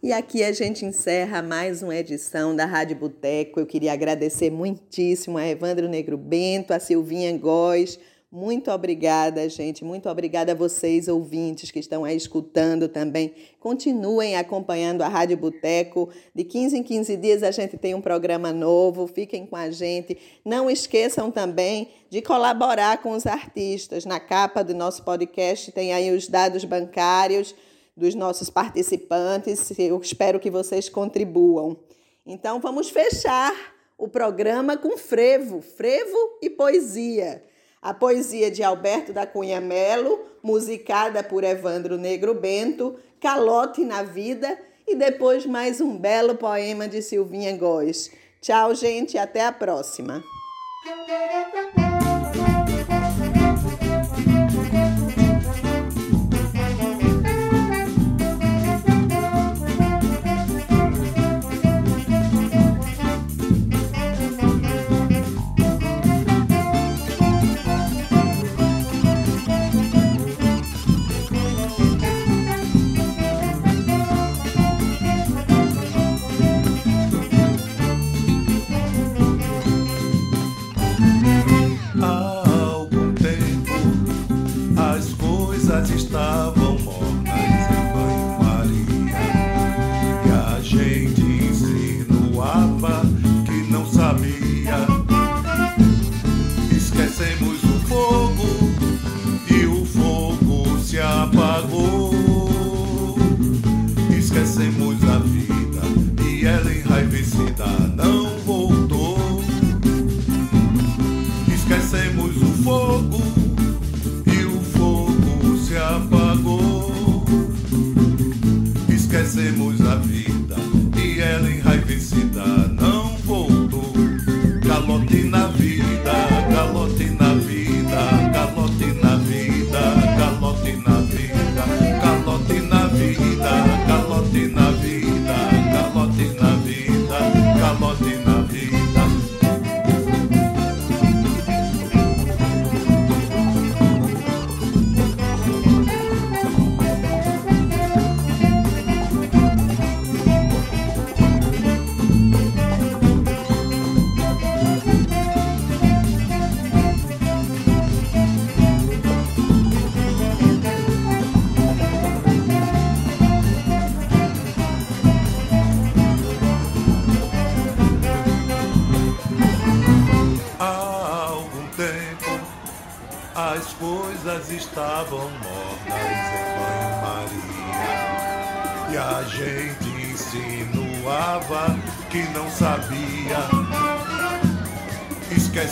E 0.00 0.12
aqui 0.12 0.44
a 0.44 0.52
gente 0.52 0.84
encerra 0.84 1.42
mais 1.42 1.82
uma 1.82 1.96
edição 1.96 2.54
da 2.54 2.64
Rádio 2.64 2.94
Boteco. 2.94 3.58
Eu 3.58 3.66
queria 3.66 3.92
agradecer 3.92 4.48
muitíssimo 4.48 5.36
a 5.36 5.44
Evandro 5.44 5.88
Negro 5.88 6.16
Bento, 6.16 6.72
a 6.72 6.78
Silvinha 6.78 7.36
Góes. 7.36 7.98
Muito 8.30 8.70
obrigada, 8.70 9.48
gente. 9.48 9.84
Muito 9.84 10.08
obrigada 10.08 10.52
a 10.52 10.54
vocês, 10.54 11.08
ouvintes, 11.08 11.72
que 11.72 11.80
estão 11.80 12.04
aí 12.04 12.16
escutando 12.16 12.86
também. 12.86 13.34
Continuem 13.58 14.36
acompanhando 14.36 15.02
a 15.02 15.08
Rádio 15.08 15.36
Boteco. 15.36 16.08
De 16.32 16.44
15 16.44 16.76
em 16.76 16.82
15 16.84 17.16
dias 17.16 17.42
a 17.42 17.50
gente 17.50 17.76
tem 17.76 17.92
um 17.96 18.00
programa 18.00 18.52
novo. 18.52 19.08
Fiquem 19.08 19.46
com 19.46 19.56
a 19.56 19.68
gente. 19.68 20.16
Não 20.44 20.70
esqueçam 20.70 21.28
também 21.28 21.88
de 22.08 22.22
colaborar 22.22 23.02
com 23.02 23.10
os 23.10 23.26
artistas. 23.26 24.04
Na 24.04 24.20
capa 24.20 24.62
do 24.62 24.74
nosso 24.74 25.02
podcast 25.02 25.72
tem 25.72 25.92
aí 25.92 26.16
os 26.16 26.28
dados 26.28 26.64
bancários 26.64 27.52
dos 27.98 28.14
nossos 28.14 28.48
participantes. 28.48 29.70
Eu 29.78 30.00
espero 30.00 30.38
que 30.38 30.50
vocês 30.50 30.88
contribuam. 30.88 31.76
Então 32.24 32.60
vamos 32.60 32.88
fechar 32.88 33.52
o 33.96 34.06
programa 34.06 34.76
com 34.76 34.96
frevo, 34.96 35.60
frevo 35.60 36.38
e 36.40 36.48
poesia. 36.48 37.42
A 37.82 37.92
poesia 37.92 38.50
de 38.50 38.62
Alberto 38.62 39.12
da 39.12 39.26
Cunha 39.26 39.60
Melo, 39.60 40.20
musicada 40.42 41.22
por 41.22 41.44
Evandro 41.44 41.96
Negro 41.96 42.34
Bento, 42.34 42.96
Calote 43.20 43.84
na 43.84 44.02
Vida 44.02 44.58
e 44.86 44.94
depois 44.94 45.44
mais 45.44 45.80
um 45.80 45.96
belo 45.96 46.36
poema 46.36 46.88
de 46.88 47.02
Silvinha 47.02 47.56
Góes. 47.56 48.10
Tchau, 48.40 48.74
gente, 48.74 49.18
até 49.18 49.44
a 49.44 49.52
próxima. 49.52 50.22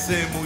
Esquecemos 0.09 0.46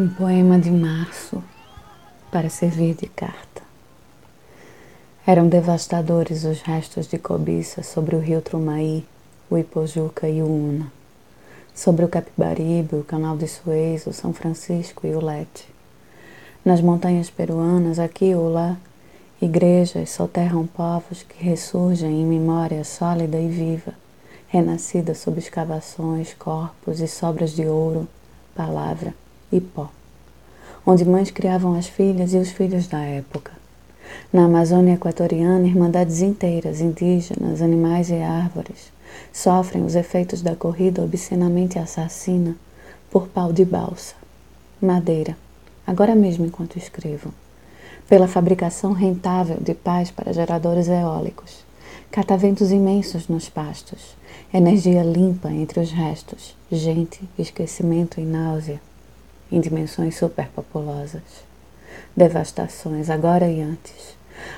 Um 0.00 0.08
poema 0.08 0.58
de 0.58 0.70
março 0.70 1.44
para 2.32 2.48
servir 2.48 2.94
de 2.94 3.06
carta. 3.06 3.60
Eram 5.26 5.46
devastadores 5.46 6.42
os 6.44 6.62
restos 6.62 7.06
de 7.06 7.18
cobiça 7.18 7.82
sobre 7.82 8.16
o 8.16 8.18
rio 8.18 8.40
Trumaí, 8.40 9.04
o 9.50 9.58
Ipojuca 9.58 10.26
e 10.26 10.40
o 10.40 10.46
Una, 10.46 10.90
sobre 11.74 12.02
o 12.02 12.08
Capibaribe, 12.08 12.96
o 12.96 13.04
Canal 13.04 13.36
de 13.36 13.46
Suez, 13.46 14.06
o 14.06 14.12
São 14.14 14.32
Francisco 14.32 15.06
e 15.06 15.14
o 15.14 15.22
Lete. 15.22 15.68
Nas 16.64 16.80
montanhas 16.80 17.28
peruanas, 17.28 17.98
aqui 17.98 18.34
ou 18.34 18.50
lá, 18.50 18.78
igrejas 19.38 20.08
soterram 20.08 20.66
povos 20.66 21.22
que 21.22 21.44
ressurgem 21.44 22.22
em 22.22 22.24
memória 22.24 22.84
sólida 22.84 23.38
e 23.38 23.48
viva, 23.48 23.92
renascida 24.48 25.14
sob 25.14 25.38
escavações, 25.38 26.32
corpos 26.32 27.00
e 27.00 27.06
sobras 27.06 27.50
de 27.50 27.66
ouro, 27.66 28.08
palavra 28.54 29.14
e 29.52 29.60
pó, 29.60 29.90
onde 30.86 31.04
mães 31.04 31.30
criavam 31.30 31.74
as 31.74 31.86
filhas 31.86 32.32
e 32.32 32.36
os 32.36 32.50
filhos 32.50 32.86
da 32.86 33.00
época. 33.00 33.52
Na 34.32 34.44
Amazônia 34.44 34.94
equatoriana, 34.94 35.66
irmandades 35.66 36.20
inteiras, 36.20 36.80
indígenas, 36.80 37.60
animais 37.60 38.10
e 38.10 38.14
árvores, 38.14 38.92
sofrem 39.32 39.84
os 39.84 39.94
efeitos 39.94 40.42
da 40.42 40.54
corrida 40.54 41.02
obscenamente 41.02 41.78
assassina 41.78 42.56
por 43.10 43.28
pau 43.28 43.52
de 43.52 43.64
balsa, 43.64 44.14
madeira, 44.80 45.36
agora 45.86 46.14
mesmo 46.14 46.46
enquanto 46.46 46.78
escrevo, 46.78 47.32
pela 48.08 48.28
fabricação 48.28 48.92
rentável 48.92 49.58
de 49.60 49.74
pás 49.74 50.10
para 50.10 50.32
geradores 50.32 50.88
eólicos, 50.88 51.64
cataventos 52.10 52.70
imensos 52.70 53.28
nos 53.28 53.48
pastos, 53.48 54.16
energia 54.52 55.02
limpa 55.02 55.50
entre 55.50 55.80
os 55.80 55.90
restos, 55.90 56.56
gente, 56.70 57.20
esquecimento 57.38 58.20
e 58.20 58.24
náusea 58.24 58.80
em 59.50 59.60
dimensões 59.60 60.16
superpopulosas. 60.16 61.22
Devastações 62.16 63.10
agora 63.10 63.48
e 63.48 63.60
antes. 63.60 64.16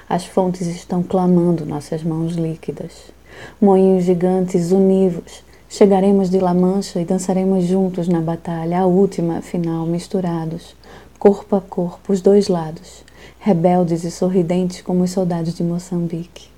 As 0.09 0.25
fontes 0.25 0.67
estão 0.67 1.03
clamando 1.03 1.65
nossas 1.65 2.03
mãos 2.03 2.35
líquidas. 2.35 3.13
Moinhos 3.61 4.05
gigantes 4.05 4.71
univos. 4.71 5.43
Chegaremos 5.69 6.29
de 6.29 6.39
La 6.39 6.53
Mancha 6.53 7.01
e 7.01 7.05
dançaremos 7.05 7.65
juntos 7.65 8.07
na 8.07 8.21
batalha, 8.21 8.81
a 8.81 8.87
última, 8.87 9.39
afinal, 9.39 9.87
misturados, 9.87 10.77
corpo 11.19 11.57
a 11.57 11.63
corpo, 11.63 12.13
os 12.13 12.21
dois 12.21 12.49
lados, 12.49 13.03
rebeldes 13.41 14.05
e 14.05 14.11
sorridentes 14.11 14.83
como 14.83 15.03
os 15.03 15.11
soldados 15.11 15.55
de 15.55 15.63
Moçambique. 15.63 16.51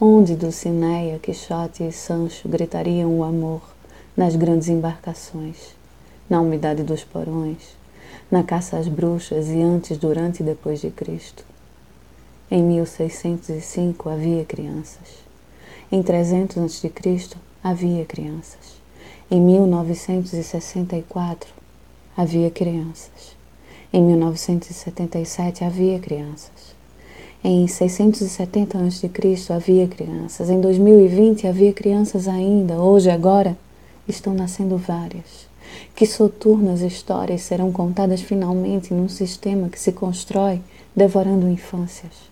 Onde 0.00 0.34
Dulcineia, 0.34 1.18
Quixote 1.18 1.86
e 1.86 1.92
Sancho 1.92 2.48
gritariam 2.48 3.18
o 3.18 3.22
amor 3.22 3.60
nas 4.16 4.34
grandes 4.34 4.68
embarcações 4.68 5.81
na 6.32 6.40
umidade 6.40 6.82
dos 6.82 7.04
porões, 7.04 7.76
na 8.30 8.42
caça 8.42 8.78
às 8.78 8.88
bruxas 8.88 9.50
e 9.50 9.60
antes, 9.60 9.98
durante 9.98 10.40
e 10.40 10.42
depois 10.42 10.80
de 10.80 10.88
Cristo. 10.88 11.44
Em 12.50 12.62
1605 12.62 14.08
havia 14.08 14.42
crianças. 14.42 15.20
Em 15.90 16.02
300 16.02 16.56
a.C. 16.56 16.90
havia 17.62 18.06
crianças. 18.06 18.80
Em 19.30 19.38
1964 19.42 21.50
havia 22.16 22.50
crianças. 22.50 23.36
Em 23.92 24.02
1977 24.02 25.64
havia 25.64 25.98
crianças. 25.98 26.74
Em 27.44 27.68
670 27.68 28.78
a.C. 28.78 29.10
havia 29.52 29.86
crianças. 29.86 30.48
Em 30.48 30.62
2020 30.62 31.46
havia 31.46 31.74
crianças 31.74 32.26
ainda. 32.26 32.80
Hoje, 32.80 33.10
agora, 33.10 33.54
estão 34.08 34.32
nascendo 34.32 34.78
várias. 34.78 35.51
Que 35.94 36.06
soturnas 36.06 36.80
histórias 36.80 37.42
serão 37.42 37.70
contadas 37.70 38.20
finalmente 38.20 38.92
num 38.92 39.08
sistema 39.08 39.68
que 39.68 39.78
se 39.78 39.92
constrói 39.92 40.60
devorando 40.94 41.48
infâncias. 41.48 42.30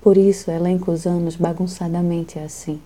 Por 0.00 0.16
isso, 0.16 0.50
elenco 0.50 0.90
os 0.90 1.06
anos 1.06 1.36
bagunçadamente 1.36 2.38
assim. 2.38 2.80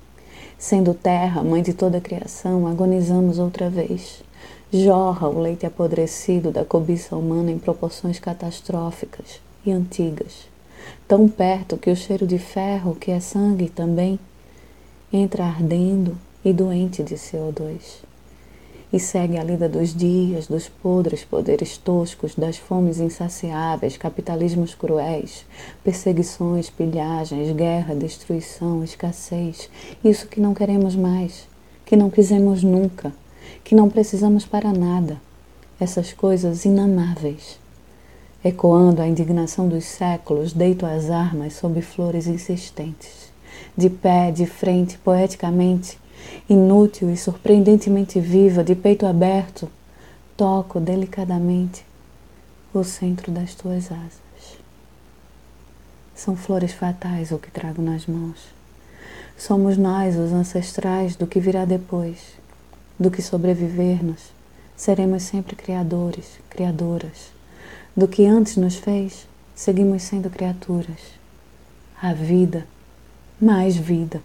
Sendo 0.59 0.95
terra, 0.95 1.43
mãe 1.43 1.63
de 1.63 1.73
toda 1.73 1.99
a 1.99 2.01
criação, 2.01 2.67
agonizamos 2.67 3.39
outra 3.39 3.71
vez. 3.71 4.23
Jorra 4.73 5.29
o 5.29 5.39
leite 5.39 5.67
apodrecido 5.67 6.51
da 6.51 6.65
cobiça 6.65 7.17
humana 7.17 7.51
em 7.51 7.59
proporções 7.59 8.19
catastróficas 8.19 9.41
e 9.65 9.71
antigas. 9.71 10.49
tão 11.07 11.29
perto 11.29 11.77
que 11.77 11.91
o 11.91 11.97
cheiro 11.97 12.27
de 12.27 12.39
ferro, 12.39 12.95
que 12.95 13.11
é 13.11 13.21
sangue 13.21 13.69
também, 13.69 14.19
entra 15.13 15.45
ardendo 15.45 16.17
e 16.45 16.53
doente 16.53 17.03
de 17.03 17.15
CO2. 17.15 18.03
E 18.95 19.01
segue 19.01 19.37
a 19.37 19.43
lida 19.43 19.69
dos 19.69 19.93
dias, 19.93 20.47
dos 20.47 20.69
podres 20.69 21.25
poderes 21.25 21.77
toscos, 21.77 22.37
das 22.37 22.59
fomes 22.59 23.01
insaciáveis, 23.01 23.97
capitalismos 23.97 24.73
cruéis, 24.73 25.45
perseguições, 25.83 26.71
pilhagens, 26.71 27.51
guerra, 27.57 27.93
destruição, 27.93 28.85
escassez, 28.85 29.69
isso 30.05 30.29
que 30.29 30.41
não 30.41 30.55
queremos 30.55 30.95
mais, 30.95 31.49
que 31.85 31.97
não 31.97 32.09
quisemos 32.09 32.63
nunca, 32.63 33.13
que 33.65 33.75
não 33.75 33.91
precisamos 33.91 34.47
para 34.47 34.73
nada, 34.73 35.21
essas 35.81 36.13
coisas 36.13 36.65
inamáveis. 36.65 37.59
Ecoando 38.45 39.03
a 39.03 39.09
indignação 39.09 39.67
dos 39.67 39.87
séculos, 39.87 40.53
deito 40.53 40.87
as 40.87 41.11
armas 41.11 41.55
sob 41.55 41.83
flores 41.83 42.29
insistentes. 42.29 43.33
De 43.77 43.91
pé, 43.91 44.31
de 44.31 44.47
frente, 44.47 44.97
poeticamente, 44.99 45.99
inútil 46.49 47.11
e 47.11 47.17
surpreendentemente 47.17 48.21
viva, 48.21 48.63
de 48.63 48.75
peito 48.75 49.07
aberto, 49.07 49.71
toco 50.37 50.81
delicadamente 50.81 51.85
o 52.73 52.83
centro 52.83 53.31
das 53.31 53.55
tuas 53.55 53.91
asas. 53.91 54.59
São 56.15 56.37
flores 56.37 56.73
fatais 56.73 57.33
o 57.33 57.39
que 57.39 57.51
trago 57.51 57.83
nas 57.83 58.07
mãos. 58.07 58.39
Somos 59.37 59.77
nós 59.77 60.17
os 60.17 60.33
ancestrais 60.33 61.17
do 61.17 61.27
que 61.27 61.41
virá 61.41 61.65
depois, 61.65 62.19
do 62.99 63.11
que 63.11 63.21
sobreviver-nos. 63.21 64.33
Seremos 64.77 65.25
sempre 65.25 65.57
criadores, 65.57 66.39
criadoras. 66.49 67.33
Do 67.97 68.09
que 68.09 68.27
antes 68.27 68.57
nos 68.57 68.77
fez, 68.77 69.27
seguimos 69.55 70.03
sendo 70.03 70.31
criaturas. 70.31 71.01
A 72.01 72.13
vida, 72.13 72.67
mais 73.41 73.77
vida. 73.77 74.21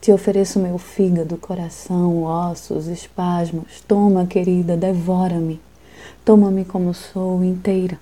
Te 0.00 0.12
ofereço 0.12 0.58
meu 0.58 0.78
fígado, 0.78 1.36
coração, 1.36 2.22
ossos, 2.22 2.86
espasmos. 2.86 3.80
Toma, 3.86 4.26
querida, 4.26 4.76
devora-me. 4.76 5.60
Toma-me 6.24 6.64
como 6.64 6.94
sou, 6.94 7.42
inteira. 7.42 7.98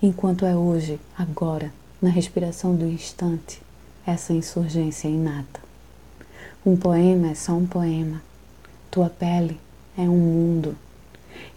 Enquanto 0.00 0.46
é 0.46 0.56
hoje, 0.56 1.00
agora, 1.16 1.72
na 2.00 2.08
respiração 2.08 2.74
do 2.74 2.86
instante, 2.86 3.60
essa 4.06 4.32
insurgência 4.32 5.08
inata. 5.08 5.60
Um 6.64 6.76
poema 6.76 7.30
é 7.30 7.34
só 7.34 7.52
um 7.52 7.66
poema. 7.66 8.22
Tua 8.90 9.10
pele 9.10 9.58
é 9.96 10.02
um 10.02 10.16
mundo. 10.16 10.76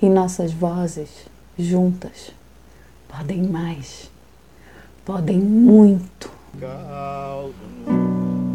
E 0.02 0.10
nossas 0.10 0.52
vozes, 0.52 1.10
juntas, 1.58 2.32
podem 3.08 3.44
mais. 3.44 4.10
Podem 5.06 5.39
muito. 5.39 6.32
Caldo, 6.60 7.54